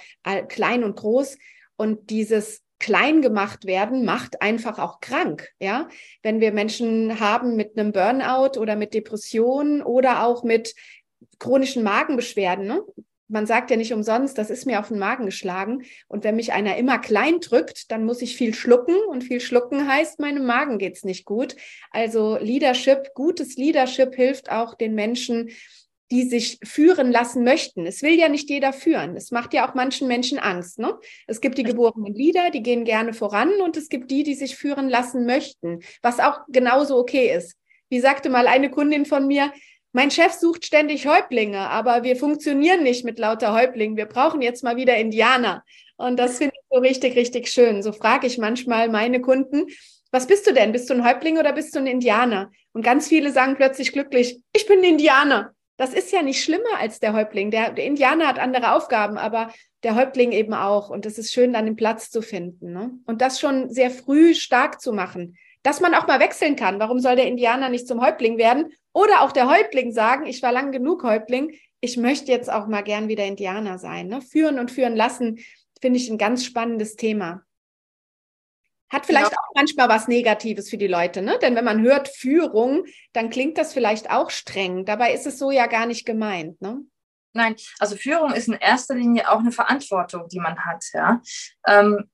klein 0.48 0.85
und 0.85 0.96
groß 0.96 1.38
und 1.76 2.11
dieses 2.11 2.62
klein 2.79 3.22
gemacht 3.22 3.66
werden, 3.66 4.05
macht 4.05 4.42
einfach 4.42 4.79
auch 4.79 5.00
krank. 5.00 5.48
Ja, 5.61 5.88
wenn 6.22 6.40
wir 6.40 6.53
Menschen 6.53 7.20
haben 7.20 7.55
mit 7.55 7.79
einem 7.79 7.92
Burnout 7.92 8.59
oder 8.59 8.74
mit 8.74 8.94
Depressionen 8.94 9.83
oder 9.83 10.24
auch 10.24 10.42
mit 10.42 10.74
chronischen 11.38 11.83
Magenbeschwerden, 11.83 12.66
ne? 12.66 12.83
Man 13.31 13.47
sagt 13.47 13.71
ja 13.71 13.77
nicht 13.77 13.93
umsonst, 13.93 14.37
das 14.37 14.51
ist 14.51 14.66
mir 14.66 14.81
auf 14.81 14.88
den 14.88 14.99
Magen 14.99 15.25
geschlagen. 15.25 15.85
Und 16.09 16.25
wenn 16.25 16.37
mich 16.37 16.53
einer 16.53 16.77
immer 16.77 16.99
klein 16.99 17.40
drückt, 17.40 17.90
dann 17.90 18.05
muss 18.05 18.23
ich 18.23 18.37
viel 18.37 18.55
schlucken. 18.55 18.97
Und 19.09 19.25
viel 19.25 19.40
schlucken 19.40 19.88
heißt, 19.88 20.19
meinem 20.21 20.45
Magen 20.45 20.79
geht's 20.79 21.05
nicht 21.05 21.25
gut. 21.25 21.57
Also 21.90 22.37
Leadership, 22.38 23.14
gutes 23.14 23.57
Leadership 23.57 24.14
hilft 24.14 24.51
auch 24.51 24.75
den 24.75 24.95
Menschen, 24.95 25.51
die 26.11 26.25
sich 26.25 26.59
führen 26.64 27.12
lassen 27.12 27.45
möchten. 27.45 27.87
Es 27.87 28.03
will 28.03 28.14
ja 28.14 28.29
nicht 28.29 28.51
jeder 28.51 28.73
führen. 28.73 29.16
Es 29.16 29.31
macht 29.31 29.55
ja 29.55 29.69
auch 29.69 29.75
manchen 29.75 30.09
Menschen 30.09 30.40
Angst. 30.40 30.81
Ne? 30.81 30.99
Es 31.29 31.40
gibt 31.40 31.57
die 31.57 31.62
geborenen 31.62 32.14
Leader, 32.14 32.51
die 32.51 32.62
gehen 32.62 32.85
gerne 32.85 33.14
voran 33.14 33.53
und 33.62 33.77
es 33.77 33.88
gibt 33.88 34.11
die, 34.11 34.25
die 34.25 34.35
sich 34.35 34.57
führen 34.57 34.88
lassen 34.88 35.25
möchten, 35.25 35.81
was 36.03 36.19
auch 36.19 36.40
genauso 36.49 36.99
okay 36.99 37.33
ist. 37.33 37.57
Wie 37.90 38.01
sagte 38.01 38.29
mal 38.29 38.49
eine 38.49 38.71
Kundin 38.71 39.07
von 39.07 39.29
mir, 39.29 39.53
mein 39.92 40.11
Chef 40.11 40.33
sucht 40.33 40.64
ständig 40.64 41.07
Häuptlinge, 41.07 41.59
aber 41.59 42.03
wir 42.05 42.16
funktionieren 42.16 42.83
nicht 42.83 43.05
mit 43.05 43.18
lauter 43.18 43.53
Häuptlingen. 43.55 43.96
Wir 43.96 44.07
brauchen 44.07 44.40
jetzt 44.40 44.62
mal 44.62 44.76
wieder 44.76 44.96
Indianer. 44.96 45.64
Und 45.96 46.18
das 46.18 46.38
finde 46.38 46.55
ich 46.55 46.62
so 46.70 46.79
richtig, 46.79 47.16
richtig 47.16 47.48
schön. 47.48 47.83
So 47.83 47.92
frage 47.92 48.26
ich 48.26 48.38
manchmal 48.38 48.88
meine 48.88 49.20
Kunden, 49.20 49.66
was 50.12 50.26
bist 50.26 50.46
du 50.46 50.53
denn? 50.53 50.72
Bist 50.72 50.88
du 50.90 50.94
ein 50.94 51.05
Häuptling 51.05 51.38
oder 51.38 51.53
bist 51.53 51.74
du 51.74 51.81
ein 51.81 51.87
Indianer? 51.87 52.50
Und 52.72 52.83
ganz 52.83 53.09
viele 53.09 53.33
sagen 53.33 53.57
plötzlich 53.57 53.92
glücklich, 53.92 54.40
ich 54.53 54.66
bin 54.66 54.79
ein 54.79 54.85
Indianer. 54.85 55.53
Das 55.76 55.94
ist 55.94 56.12
ja 56.12 56.22
nicht 56.22 56.42
schlimmer 56.42 56.79
als 56.79 57.00
der 57.00 57.12
Häuptling. 57.12 57.50
Der, 57.50 57.72
der 57.72 57.85
Indianer 57.85 58.26
hat 58.26 58.38
andere 58.38 58.74
Aufgaben, 58.74 59.18
aber 59.18 59.53
der 59.83 59.94
Häuptling 59.94 60.33
eben 60.33 60.55
auch. 60.55 60.90
Und 60.90 61.07
es 61.07 61.18
ist 61.18 61.33
schön, 61.33 61.53
dann 61.53 61.64
den 61.64 61.76
Platz 61.76 62.11
zu 62.11 62.22
finden. 62.22 62.72
Ne? 62.72 62.90
Und 63.07 63.22
das 63.22 63.40
schon 63.40 63.70
sehr 63.70 63.90
früh 63.90 64.35
stark 64.35 64.81
zu 64.81 64.92
machen 64.92 65.37
dass 65.62 65.81
man 65.81 65.94
auch 65.94 66.07
mal 66.07 66.20
wechseln 66.20 66.57
kann. 66.57 66.81
Warum 66.81 67.00
soll 67.00 67.16
der 67.16 67.26
Indianer 67.26 67.68
nicht 67.68 67.87
zum 67.87 68.00
Häuptling 68.00 68.38
werden? 68.38 68.72
Oder 68.92 69.22
auch 69.22 69.33
der 69.33 69.48
Häuptling 69.48 69.92
sagen, 69.92 70.26
ich 70.26 70.42
war 70.42 70.53
lang 70.53 70.72
genug 70.72 71.05
Häuptling, 71.05 71.55
ich 71.81 71.96
möchte 71.96 72.31
jetzt 72.31 72.50
auch 72.50 72.66
mal 72.66 72.83
gern 72.83 73.09
wieder 73.09 73.24
Indianer 73.24 73.79
sein. 73.79 74.09
Ne? 74.09 74.20
Führen 74.20 74.59
und 74.59 74.70
führen 74.70 74.96
lassen, 74.96 75.38
finde 75.81 75.98
ich 75.98 76.11
ein 76.11 76.18
ganz 76.18 76.44
spannendes 76.44 76.96
Thema. 76.96 77.42
Hat 78.90 79.07
vielleicht 79.07 79.31
genau. 79.31 79.40
auch 79.40 79.55
manchmal 79.55 79.88
was 79.88 80.09
Negatives 80.09 80.68
für 80.68 80.76
die 80.76 80.88
Leute, 80.88 81.22
ne? 81.22 81.38
Denn 81.40 81.55
wenn 81.55 81.64
man 81.64 81.81
hört 81.81 82.09
Führung, 82.09 82.85
dann 83.12 83.31
klingt 83.31 83.57
das 83.57 83.72
vielleicht 83.72 84.11
auch 84.11 84.31
streng. 84.31 84.85
Dabei 84.85 85.14
ist 85.14 85.29
es 85.29 85.38
so 85.38 85.53
ja 85.53 85.68
gar 85.68 85.87
nicht 85.87 86.05
gemeint, 86.05 86.61
ne? 86.61 86.83
Nein, 87.33 87.55
also 87.79 87.94
Führung 87.94 88.33
ist 88.33 88.48
in 88.48 88.55
erster 88.55 88.96
Linie 88.96 89.31
auch 89.31 89.38
eine 89.38 89.53
Verantwortung, 89.53 90.26
die 90.29 90.40
man 90.40 90.64
hat, 90.64 90.85
ja. 90.92 91.22
Ähm, 91.68 92.11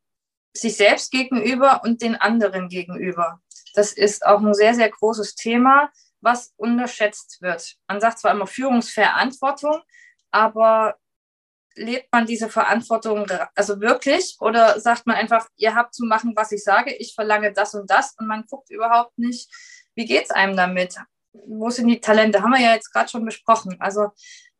sich 0.52 0.76
selbst 0.76 1.10
gegenüber 1.10 1.80
und 1.82 2.02
den 2.02 2.14
anderen 2.14 2.68
gegenüber. 2.68 3.40
Das 3.74 3.94
ist 3.94 4.26
auch 4.26 4.40
ein 4.40 4.54
sehr, 4.54 4.74
sehr 4.74 4.90
großes 4.90 5.34
Thema, 5.34 5.90
was 6.20 6.55
unterschätzt 6.57 7.40
wird. 7.42 7.76
Man 7.88 8.00
sagt 8.00 8.18
zwar 8.18 8.33
immer 8.33 8.46
Führungsverantwortung, 8.46 9.81
aber 10.31 10.96
lebt 11.76 12.11
man 12.11 12.26
diese 12.26 12.48
Verantwortung 12.48 13.26
also 13.55 13.81
wirklich 13.81 14.37
oder 14.40 14.81
sagt 14.81 15.07
man 15.07 15.16
einfach, 15.16 15.46
ihr 15.57 15.74
habt 15.74 15.94
zu 15.94 16.07
machen, 16.07 16.33
was 16.35 16.52
ich 16.52 16.64
sage, 16.64 16.94
ich 16.94 17.14
verlange 17.14 17.52
das 17.52 17.74
und 17.74 17.90
das 17.90 18.14
und 18.18 18.26
man 18.26 18.44
guckt 18.48 18.70
überhaupt 18.70 19.18
nicht, 19.18 19.50
wie 19.94 20.07
geht 20.07 20.24
es 20.24 20.31
einem 20.31 20.57
damit? 20.57 20.96
Wo 21.33 21.68
sind 21.68 21.88
die 21.88 22.00
Talente? 22.00 22.42
Haben 22.42 22.52
wir 22.52 22.61
ja 22.61 22.74
jetzt 22.74 22.92
gerade 22.92 23.11
schon 23.11 23.24
besprochen. 23.24 23.76
Also 23.79 24.11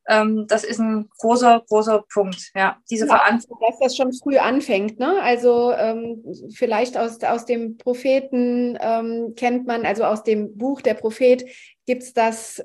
ähm, 0.09 0.47
das 0.49 0.65
ist 0.65 0.79
ein 0.79 1.09
großer, 1.19 1.65
großer 1.69 2.05
Punkt. 2.13 2.51
Ja, 2.55 2.79
diese 2.91 3.07
ja, 3.07 3.17
Verantwortung. 3.17 3.69
Dass 3.69 3.79
das 3.81 3.97
schon 3.97 4.13
früh 4.13 4.39
anfängt. 4.39 4.99
Ne? 4.99 5.21
Also 5.21 5.73
ähm, 5.73 6.23
vielleicht 6.55 6.97
aus, 6.97 7.23
aus 7.23 7.45
dem 7.45 7.77
Propheten 7.77 8.79
ähm, 8.81 9.35
kennt 9.37 9.67
man, 9.67 9.85
also 9.85 10.05
aus 10.05 10.23
dem 10.23 10.57
Buch 10.57 10.81
der 10.81 10.95
Prophet 10.95 11.45
gibt's 11.87 12.13
das, 12.13 12.63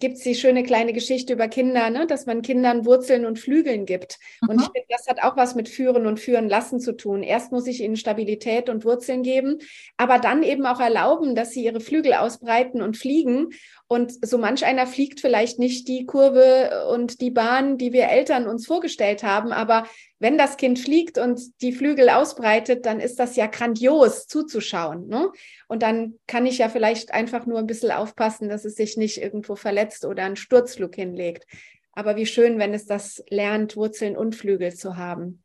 gibt's 0.00 0.22
die 0.22 0.34
schöne 0.34 0.64
kleine 0.64 0.92
Geschichte 0.92 1.32
über 1.32 1.46
Kinder, 1.46 1.88
ne? 1.88 2.06
dass 2.06 2.26
man 2.26 2.42
Kindern 2.42 2.84
Wurzeln 2.84 3.24
und 3.24 3.38
Flügeln 3.38 3.86
gibt. 3.86 4.18
Mhm. 4.42 4.48
Und 4.48 4.60
ich 4.60 4.66
finde, 4.66 4.86
das 4.88 5.06
hat 5.06 5.22
auch 5.22 5.36
was 5.36 5.54
mit 5.54 5.68
Führen 5.68 6.06
und 6.06 6.18
Führen 6.18 6.48
lassen 6.48 6.80
zu 6.80 6.92
tun. 6.96 7.22
Erst 7.22 7.52
muss 7.52 7.66
ich 7.66 7.80
ihnen 7.80 7.96
Stabilität 7.96 8.68
und 8.68 8.84
Wurzeln 8.84 9.22
geben, 9.22 9.58
aber 9.96 10.18
dann 10.18 10.42
eben 10.42 10.66
auch 10.66 10.80
erlauben, 10.80 11.36
dass 11.36 11.52
sie 11.52 11.64
ihre 11.64 11.80
Flügel 11.80 12.14
ausbreiten 12.14 12.82
und 12.82 12.96
fliegen. 12.96 13.50
Und 13.86 14.26
so 14.26 14.36
manch 14.36 14.66
einer 14.66 14.88
fliegt 14.88 15.20
vielleicht 15.20 15.60
nicht 15.60 15.86
die 15.86 16.04
Kurve 16.04 16.88
und 16.90 17.20
die 17.20 17.30
Bahn, 17.30 17.78
die 17.78 17.92
wir 17.92 18.08
Eltern 18.08 18.48
uns 18.48 18.66
vorgestellt 18.66 19.22
haben, 19.22 19.52
aber 19.52 19.86
wenn 20.18 20.38
das 20.38 20.56
Kind 20.56 20.78
fliegt 20.78 21.18
und 21.18 21.60
die 21.60 21.72
Flügel 21.72 22.08
ausbreitet, 22.08 22.86
dann 22.86 23.00
ist 23.00 23.18
das 23.18 23.36
ja 23.36 23.46
grandios 23.46 24.26
zuzuschauen. 24.26 25.08
Ne? 25.08 25.30
Und 25.68 25.82
dann 25.82 26.18
kann 26.26 26.46
ich 26.46 26.58
ja 26.58 26.68
vielleicht 26.68 27.12
einfach 27.12 27.44
nur 27.44 27.58
ein 27.58 27.66
bisschen 27.66 27.90
aufpassen, 27.90 28.48
dass 28.48 28.64
es 28.64 28.76
sich 28.76 28.96
nicht 28.96 29.20
irgendwo 29.20 29.56
verletzt 29.56 30.04
oder 30.04 30.24
einen 30.24 30.36
Sturzflug 30.36 30.94
hinlegt. 30.94 31.46
Aber 31.92 32.16
wie 32.16 32.26
schön, 32.26 32.58
wenn 32.58 32.72
es 32.72 32.86
das 32.86 33.22
lernt, 33.28 33.76
Wurzeln 33.76 34.16
und 34.16 34.34
Flügel 34.34 34.74
zu 34.74 34.96
haben. 34.96 35.42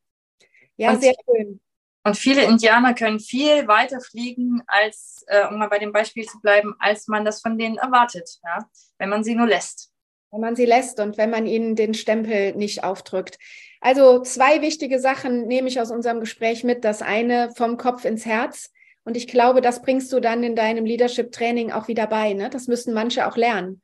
Ja, 0.77 0.91
und, 0.91 1.01
sehr 1.01 1.15
schön. 1.25 1.60
Und 2.03 2.17
viele 2.17 2.43
Indianer 2.43 2.93
können 2.93 3.19
viel 3.19 3.67
weiter 3.67 3.99
fliegen, 3.99 4.62
als, 4.67 5.23
äh, 5.27 5.47
um 5.47 5.60
mal 5.60 5.67
bei 5.67 5.79
dem 5.79 5.91
Beispiel 5.91 6.25
zu 6.25 6.39
bleiben, 6.39 6.73
als 6.79 7.07
man 7.07 7.25
das 7.25 7.41
von 7.41 7.57
denen 7.57 7.77
erwartet, 7.77 8.39
ja? 8.43 8.65
wenn 8.97 9.10
man 9.10 9.23
sie 9.23 9.36
nur 9.36 9.47
lässt. 9.47 9.90
Wenn 10.32 10.41
man 10.41 10.56
sie 10.56 10.65
lässt 10.65 11.00
und 11.00 11.17
wenn 11.17 11.30
man 11.30 11.46
ihnen 11.46 11.76
den 11.76 11.94
Stempel 11.94 12.56
nicht 12.56 12.84
aufdrückt. 12.84 13.38
Also 13.82 14.22
zwei 14.22 14.62
wichtige 14.62 15.00
Sachen 15.00 15.48
nehme 15.48 15.67
ich 15.67 15.82
aus 15.82 15.91
unserem 15.91 16.20
Gespräch 16.20 16.63
mit. 16.63 16.86
Das 16.86 17.02
eine 17.02 17.52
vom 17.56 17.78
Kopf 17.78 18.06
ins 18.06 18.26
Herz. 18.26 18.72
Und 19.04 19.17
ich 19.17 19.28
glaube, 19.28 19.62
das 19.62 19.82
bringst 19.82 20.13
du 20.13 20.20
dann 20.20 20.44
in 20.44 20.56
deinem 20.56 20.86
Leadership-Training 20.86 21.72
auch 21.72 21.88
wieder 21.88 22.08
bei. 22.08 22.34
Ne? 22.34 22.50
Das 22.50 22.67
müssen 22.67 22.94
manche 22.94 23.28
auch 23.28 23.36
lernen. 23.36 23.82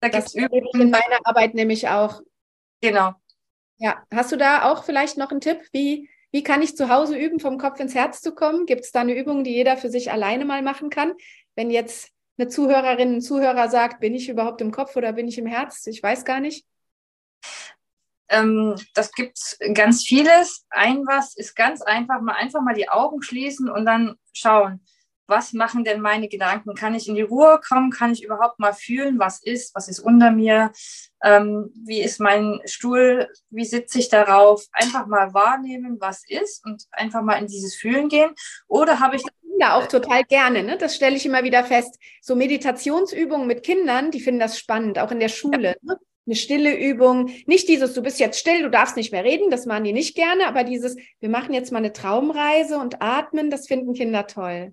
Da 0.00 0.08
das 0.08 0.32
gibt's 0.32 0.74
in 0.74 0.90
meiner 0.90 1.20
Arbeit 1.24 1.54
nämlich 1.54 1.88
auch. 1.88 2.20
Genau. 2.80 3.12
Ja, 3.78 4.02
hast 4.12 4.32
du 4.32 4.36
da 4.36 4.70
auch 4.70 4.84
vielleicht 4.84 5.16
noch 5.16 5.30
einen 5.30 5.40
Tipp, 5.40 5.60
wie, 5.72 6.08
wie 6.32 6.42
kann 6.42 6.62
ich 6.62 6.76
zu 6.76 6.88
Hause 6.88 7.16
üben, 7.16 7.38
vom 7.38 7.58
Kopf 7.58 7.80
ins 7.80 7.94
Herz 7.94 8.20
zu 8.20 8.34
kommen? 8.34 8.66
Gibt 8.66 8.84
es 8.84 8.92
da 8.92 9.00
eine 9.00 9.14
Übung, 9.14 9.44
die 9.44 9.52
jeder 9.52 9.76
für 9.76 9.90
sich 9.90 10.10
alleine 10.10 10.44
mal 10.44 10.62
machen 10.62 10.90
kann? 10.90 11.12
Wenn 11.54 11.70
jetzt 11.70 12.10
eine 12.40 12.48
Zuhörerin, 12.48 13.16
ein 13.16 13.20
Zuhörer 13.20 13.68
sagt, 13.68 14.00
bin 14.00 14.14
ich 14.14 14.28
überhaupt 14.28 14.60
im 14.60 14.70
Kopf 14.70 14.96
oder 14.96 15.12
bin 15.12 15.28
ich 15.28 15.38
im 15.38 15.46
Herz? 15.46 15.86
Ich 15.86 16.02
weiß 16.02 16.24
gar 16.24 16.40
nicht. 16.40 16.66
Ähm, 18.28 18.76
das 18.94 19.12
gibt 19.12 19.58
ganz 19.74 20.04
vieles. 20.04 20.64
Ein 20.70 21.06
was 21.06 21.36
ist 21.36 21.54
ganz 21.54 21.82
einfach, 21.82 22.20
mal 22.20 22.34
einfach 22.34 22.62
mal 22.62 22.74
die 22.74 22.88
Augen 22.88 23.22
schließen 23.22 23.68
und 23.68 23.84
dann 23.84 24.14
schauen, 24.32 24.80
was 25.26 25.52
machen 25.52 25.84
denn 25.84 26.00
meine 26.00 26.28
Gedanken? 26.28 26.74
Kann 26.74 26.94
ich 26.94 27.08
in 27.08 27.14
die 27.14 27.22
Ruhe 27.22 27.60
kommen? 27.66 27.90
Kann 27.90 28.12
ich 28.12 28.24
überhaupt 28.24 28.58
mal 28.58 28.74
fühlen, 28.74 29.18
was 29.18 29.40
ist? 29.42 29.74
Was 29.74 29.88
ist 29.88 30.00
unter 30.00 30.32
mir? 30.32 30.72
Ähm, 31.22 31.72
wie 31.86 32.00
ist 32.00 32.20
mein 32.20 32.60
Stuhl? 32.64 33.28
Wie 33.48 33.64
sitze 33.64 34.00
ich 34.00 34.08
darauf? 34.08 34.66
Einfach 34.72 35.06
mal 35.06 35.32
wahrnehmen, 35.32 35.98
was 36.00 36.24
ist 36.28 36.64
und 36.66 36.84
einfach 36.90 37.22
mal 37.22 37.36
in 37.36 37.46
dieses 37.46 37.76
Fühlen 37.76 38.08
gehen. 38.08 38.34
Oder 38.66 38.98
habe 38.98 39.16
ich 39.16 39.22
Kinder 39.60 39.76
auch 39.76 39.86
total 39.86 40.24
gerne. 40.24 40.62
Ne? 40.62 40.78
Das 40.78 40.96
stelle 40.96 41.16
ich 41.16 41.26
immer 41.26 41.44
wieder 41.44 41.64
fest. 41.64 41.98
So 42.22 42.34
Meditationsübungen 42.34 43.46
mit 43.46 43.62
Kindern, 43.62 44.10
die 44.10 44.20
finden 44.20 44.40
das 44.40 44.58
spannend, 44.58 44.98
auch 44.98 45.10
in 45.10 45.20
der 45.20 45.28
Schule. 45.28 45.76
Ne? 45.82 45.96
eine 46.26 46.36
stille 46.36 46.78
Übung. 46.78 47.30
Nicht 47.46 47.68
dieses, 47.68 47.92
du 47.92 48.02
bist 48.02 48.20
jetzt 48.20 48.38
still, 48.38 48.62
du 48.62 48.70
darfst 48.70 48.96
nicht 48.96 49.10
mehr 49.10 49.24
reden, 49.24 49.50
das 49.50 49.66
machen 49.66 49.82
die 49.82 49.92
nicht 49.92 50.14
gerne, 50.14 50.46
aber 50.46 50.62
dieses, 50.62 50.96
wir 51.18 51.28
machen 51.28 51.52
jetzt 51.52 51.72
mal 51.72 51.78
eine 51.78 51.92
Traumreise 51.92 52.78
und 52.78 53.02
atmen, 53.02 53.50
das 53.50 53.66
finden 53.66 53.94
Kinder 53.94 54.28
toll. 54.28 54.72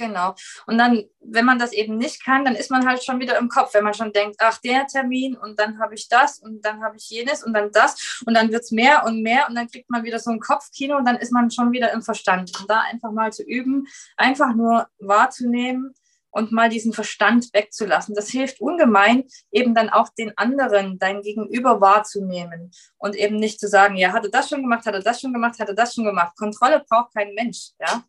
Genau. 0.00 0.34
Und 0.66 0.78
dann, 0.78 1.04
wenn 1.20 1.44
man 1.44 1.58
das 1.58 1.74
eben 1.74 1.98
nicht 1.98 2.24
kann, 2.24 2.46
dann 2.46 2.54
ist 2.54 2.70
man 2.70 2.88
halt 2.88 3.04
schon 3.04 3.20
wieder 3.20 3.36
im 3.36 3.50
Kopf, 3.50 3.74
wenn 3.74 3.84
man 3.84 3.92
schon 3.92 4.14
denkt, 4.14 4.36
ach, 4.38 4.56
der 4.64 4.86
Termin 4.86 5.36
und 5.36 5.60
dann 5.60 5.78
habe 5.78 5.94
ich 5.94 6.08
das 6.08 6.38
und 6.38 6.64
dann 6.64 6.82
habe 6.82 6.96
ich 6.96 7.10
jenes 7.10 7.44
und 7.44 7.52
dann 7.52 7.70
das 7.70 8.22
und 8.24 8.32
dann 8.32 8.50
wird 8.50 8.62
es 8.62 8.70
mehr 8.70 9.04
und 9.04 9.22
mehr 9.22 9.46
und 9.46 9.54
dann 9.56 9.68
kriegt 9.68 9.90
man 9.90 10.02
wieder 10.02 10.18
so 10.18 10.30
ein 10.30 10.40
Kopfkino 10.40 10.96
und 10.96 11.04
dann 11.06 11.16
ist 11.16 11.32
man 11.32 11.50
schon 11.50 11.70
wieder 11.72 11.92
im 11.92 12.00
Verstand. 12.00 12.50
Und 12.58 12.70
da 12.70 12.80
einfach 12.90 13.12
mal 13.12 13.30
zu 13.30 13.42
üben, 13.42 13.86
einfach 14.16 14.54
nur 14.54 14.88
wahrzunehmen, 15.00 15.94
und 16.32 16.52
mal 16.52 16.68
diesen 16.68 16.92
Verstand 16.92 17.52
wegzulassen. 17.52 18.14
Das 18.14 18.28
hilft 18.28 18.60
ungemein, 18.60 19.24
eben 19.50 19.74
dann 19.74 19.90
auch 19.90 20.10
den 20.10 20.32
anderen, 20.38 20.96
dein 21.00 21.22
Gegenüber 21.22 21.80
wahrzunehmen 21.80 22.70
und 22.98 23.16
eben 23.16 23.34
nicht 23.34 23.58
zu 23.58 23.66
sagen, 23.66 23.96
ja, 23.96 24.12
hat 24.12 24.24
er 24.24 24.30
das 24.30 24.48
schon 24.48 24.62
gemacht, 24.62 24.86
hat 24.86 24.94
er 24.94 25.02
das 25.02 25.20
schon 25.20 25.32
gemacht, 25.32 25.58
hat 25.58 25.68
er 25.68 25.74
das 25.74 25.92
schon 25.92 26.04
gemacht. 26.04 26.36
Kontrolle 26.38 26.84
braucht 26.88 27.12
kein 27.14 27.34
Mensch, 27.34 27.70
ja. 27.80 28.04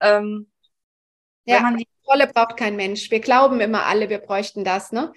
Ähm, 0.00 0.52
ja, 1.44 1.60
Kontrolle 2.04 2.32
braucht 2.32 2.56
kein 2.56 2.76
Mensch. 2.76 3.10
Wir 3.10 3.20
glauben 3.20 3.60
immer 3.60 3.86
alle, 3.86 4.08
wir 4.08 4.18
bräuchten 4.18 4.64
das, 4.64 4.92
ne? 4.92 5.12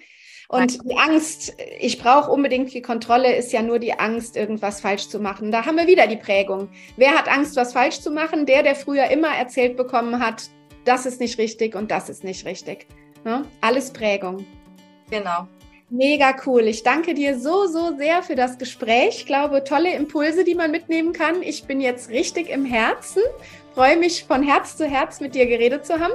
Und 0.50 0.82
die 0.90 0.96
Angst, 0.96 1.54
ich 1.78 1.98
brauche 1.98 2.30
unbedingt 2.30 2.72
die 2.72 2.80
Kontrolle, 2.80 3.36
ist 3.36 3.52
ja 3.52 3.60
nur 3.60 3.78
die 3.78 3.98
Angst, 3.98 4.34
irgendwas 4.34 4.80
falsch 4.80 5.08
zu 5.08 5.18
machen. 5.18 5.52
Da 5.52 5.66
haben 5.66 5.76
wir 5.76 5.86
wieder 5.86 6.06
die 6.06 6.16
Prägung. 6.16 6.70
Wer 6.96 7.10
hat 7.10 7.28
Angst, 7.28 7.54
was 7.56 7.74
falsch 7.74 8.00
zu 8.00 8.10
machen? 8.10 8.46
Der, 8.46 8.62
der 8.62 8.74
früher 8.74 9.10
immer 9.10 9.28
erzählt 9.28 9.76
bekommen 9.76 10.24
hat, 10.24 10.48
das 10.86 11.04
ist 11.04 11.20
nicht 11.20 11.36
richtig 11.36 11.74
und 11.74 11.90
das 11.90 12.08
ist 12.08 12.24
nicht 12.24 12.46
richtig. 12.46 12.86
Ne? 13.24 13.44
Alles 13.60 13.92
Prägung. 13.92 14.46
Genau. 15.10 15.46
Mega 15.90 16.34
cool. 16.46 16.62
Ich 16.62 16.82
danke 16.82 17.12
dir 17.12 17.38
so, 17.38 17.66
so 17.66 17.96
sehr 17.98 18.22
für 18.22 18.34
das 18.34 18.56
Gespräch. 18.56 19.18
Ich 19.18 19.26
glaube, 19.26 19.64
tolle 19.64 19.94
Impulse, 19.94 20.44
die 20.44 20.54
man 20.54 20.70
mitnehmen 20.70 21.12
kann. 21.12 21.42
Ich 21.42 21.64
bin 21.64 21.80
jetzt 21.80 22.08
richtig 22.08 22.48
im 22.48 22.64
Herzen. 22.64 23.22
Freue 23.78 23.96
mich 23.96 24.24
von 24.24 24.42
Herz 24.42 24.76
zu 24.76 24.86
Herz 24.86 25.20
mit 25.20 25.36
dir 25.36 25.46
geredet 25.46 25.86
zu 25.86 26.00
haben. 26.00 26.12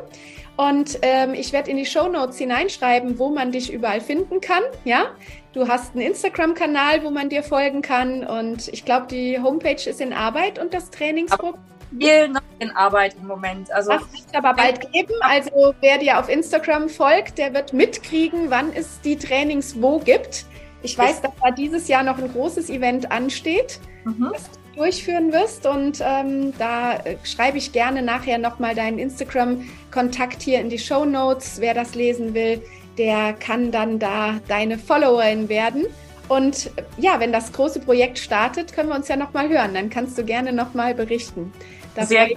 Und 0.58 0.99
ähm, 1.02 1.34
ich 1.34 1.54
werde 1.54 1.71
in 1.71 1.78
die 1.78 1.86
Show 1.86 2.10
Notes 2.10 2.38
hineinschreiben, 2.38 3.17
wo 3.19 3.30
man 3.30 3.54
dich 3.54 3.71
überall 3.71 4.02
finden 4.02 4.41
kann. 4.41 4.63
Ja, 4.84 5.06
du 5.54 5.69
hast 5.69 5.95
einen 5.95 6.06
Instagram-Kanal, 6.06 7.06
wo 7.06 7.10
man 7.10 7.30
dir 7.30 7.41
folgen 7.41 7.82
kann. 7.82 8.26
Und 8.26 8.67
ich 8.67 8.84
glaube, 8.84 9.08
die 9.08 9.39
Homepage 9.39 9.89
ist 9.89 10.02
in 10.02 10.12
Arbeit 10.12 10.60
und 10.60 10.73
das 10.73 10.89
Trainingsprogramm 10.89 11.63
viel 11.97 12.28
noch 12.28 12.41
in 12.60 12.71
Arbeit 12.71 13.15
im 13.21 13.28
Moment. 13.28 13.71
Also 13.71 13.91
das 13.91 14.12
wird 14.12 14.36
aber 14.36 14.56
bald 14.56 14.91
geben. 14.91 15.13
Also 15.21 15.73
wer 15.80 15.99
dir 15.99 16.19
auf 16.19 16.28
Instagram 16.28 16.89
folgt, 16.89 17.38
der 17.38 17.54
wird 17.54 17.71
mitkriegen, 17.71 18.49
wann 18.49 18.73
es 18.73 18.99
die 18.99 19.15
Trainings 19.15 19.82
wo 19.82 19.99
gibt. 19.99 20.47
Ich 20.82 20.97
weiß, 20.97 21.21
dass 21.21 21.32
da 21.41 21.49
dieses 21.52 21.88
Jahr 21.88 22.04
noch 22.04 22.17
ein 22.17 22.30
großes 22.30 22.69
Event 22.69 23.10
ansteht, 23.10 23.80
mhm. 24.04 24.32
das 24.34 24.49
durchführen 24.76 25.32
wirst. 25.32 25.66
Und 25.66 26.00
ähm, 26.02 26.54
da 26.58 26.96
äh, 26.98 27.18
schreibe 27.24 27.58
ich 27.58 27.72
gerne 27.72 28.02
nachher 28.02 28.38
nochmal 28.38 28.76
deinen 28.76 29.00
Instagram-Kontakt 29.00 30.42
hier 30.42 30.60
in 30.60 30.70
die 30.70 30.80
Show 30.80 31.06
Notes. 31.06 31.60
Wer 31.60 31.74
das 31.74 31.96
lesen 31.96 32.34
will, 32.34 32.62
der 32.98 33.34
kann 33.34 33.72
dann 33.72 34.00
da 34.00 34.40
deine 34.48 34.78
Followerin 34.78 35.50
werden. 35.50 35.86
Und 36.30 36.72
ja, 36.98 37.20
wenn 37.20 37.32
das 37.32 37.52
große 37.52 37.80
Projekt 37.80 38.18
startet, 38.18 38.74
können 38.74 38.90
wir 38.90 38.96
uns 38.96 39.08
ja 39.08 39.16
nochmal 39.16 39.50
hören. 39.50 39.74
Dann 39.74 39.90
kannst 39.90 40.18
du 40.18 40.24
gerne 40.24 40.54
nochmal 40.54 40.96
berichten. 40.96 41.52
Das 41.96 42.10
sehr, 42.10 42.30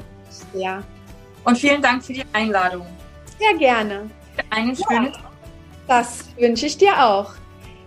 ja. 0.54 0.82
Und 1.44 1.56
vielen 1.56 1.80
Dank 1.80 2.04
für 2.04 2.12
die 2.12 2.24
Einladung. 2.32 2.86
Sehr 3.38 3.56
gerne. 3.58 4.10
Eine 4.50 4.74
schöne 4.74 5.08
ja, 5.08 5.30
Das 5.86 6.24
wünsche 6.36 6.66
ich 6.66 6.76
dir 6.76 7.04
auch. 7.04 7.34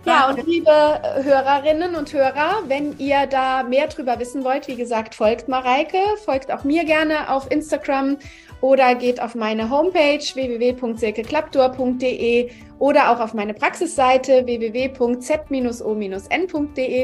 Ja, 0.06 0.30
und 0.30 0.46
liebe 0.46 0.70
Hörerinnen 0.70 1.94
und 1.94 2.10
Hörer, 2.12 2.62
wenn 2.68 2.98
ihr 2.98 3.26
da 3.26 3.62
mehr 3.62 3.86
drüber 3.86 4.18
wissen 4.18 4.44
wollt, 4.44 4.66
wie 4.66 4.76
gesagt, 4.76 5.14
folgt 5.14 5.46
Mareike, 5.46 5.98
folgt 6.24 6.50
auch 6.50 6.64
mir 6.64 6.84
gerne 6.84 7.30
auf 7.30 7.50
Instagram 7.50 8.16
oder 8.62 8.94
geht 8.94 9.20
auf 9.20 9.34
meine 9.34 9.68
Homepage 9.68 10.20
www.silkeklappdor.de 10.20 12.50
oder 12.78 13.10
auch 13.10 13.20
auf 13.20 13.34
meine 13.34 13.52
Praxisseite 13.52 14.46
www.z-o-n.de. 14.46 15.04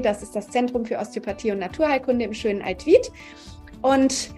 Das 0.00 0.22
ist 0.22 0.34
das 0.34 0.48
Zentrum 0.48 0.86
für 0.86 0.98
Osteopathie 0.98 1.52
und 1.52 1.58
Naturheilkunde 1.58 2.24
im 2.24 2.32
schönen 2.32 2.62
Altwied. 2.62 3.12
Und 3.82 4.30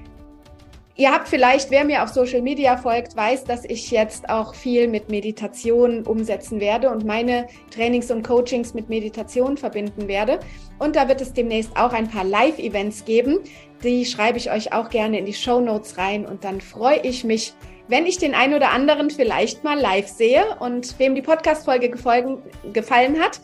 Ihr 1.00 1.12
habt 1.12 1.28
vielleicht, 1.28 1.70
wer 1.70 1.84
mir 1.84 2.02
auf 2.02 2.08
Social 2.08 2.42
Media 2.42 2.76
folgt, 2.76 3.14
weiß, 3.14 3.44
dass 3.44 3.64
ich 3.64 3.92
jetzt 3.92 4.28
auch 4.28 4.52
viel 4.52 4.88
mit 4.88 5.08
Meditation 5.08 6.02
umsetzen 6.02 6.58
werde 6.58 6.90
und 6.90 7.04
meine 7.04 7.46
Trainings 7.70 8.11
und 8.11 8.26
Coachings 8.26 8.74
mit 8.74 8.88
Meditation 8.88 9.56
verbinden 9.56 10.08
werde. 10.08 10.40
Und 10.80 10.96
da 10.96 11.06
wird 11.06 11.20
es 11.20 11.32
demnächst 11.32 11.76
auch 11.76 11.92
ein 11.92 12.08
paar 12.08 12.24
Live-Events 12.24 13.04
geben. 13.04 13.38
Die 13.84 14.04
schreibe 14.06 14.38
ich 14.38 14.50
euch 14.50 14.72
auch 14.72 14.90
gerne 14.90 15.20
in 15.20 15.26
die 15.26 15.34
Show 15.34 15.61
Notes 15.61 15.98
rein 15.98 16.26
und 16.26 16.42
dann 16.42 16.61
freue 16.61 16.98
ich 17.04 17.22
mich, 17.22 17.54
wenn 17.87 18.04
ich 18.04 18.18
den 18.18 18.34
einen 18.34 18.54
oder 18.54 18.72
anderen 18.72 19.08
vielleicht 19.11 19.62
mal 19.62 19.78
live 19.78 20.08
sehe 20.08 20.42
und 20.58 20.98
wem 20.98 21.14
die 21.14 21.22
Podcast-Folge 21.22 21.90
gefallen 21.90 23.20
hat, 23.20 23.40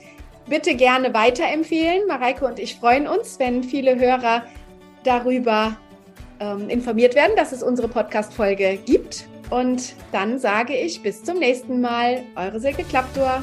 bitte 0.48 0.74
gerne 0.74 1.14
weiterempfehlen. 1.14 2.08
Mareike 2.08 2.46
und 2.46 2.58
ich 2.58 2.74
freuen 2.74 3.06
uns, 3.06 3.38
wenn 3.38 3.62
viele 3.62 3.96
Hörer 3.96 4.42
darüber 5.04 5.76
ähm, 6.40 6.68
informiert 6.68 7.14
werden, 7.14 7.36
dass 7.36 7.52
es 7.52 7.62
unsere 7.62 7.88
Podcast-Folge 7.88 8.78
gibt. 8.84 9.26
Und 9.50 9.94
dann 10.12 10.38
sage 10.38 10.76
ich 10.76 11.02
bis 11.02 11.22
zum 11.22 11.38
nächsten 11.38 11.80
Mal. 11.80 12.22
Eure 12.36 12.60
Silke 12.60 12.84
Klappdur. 12.84 13.42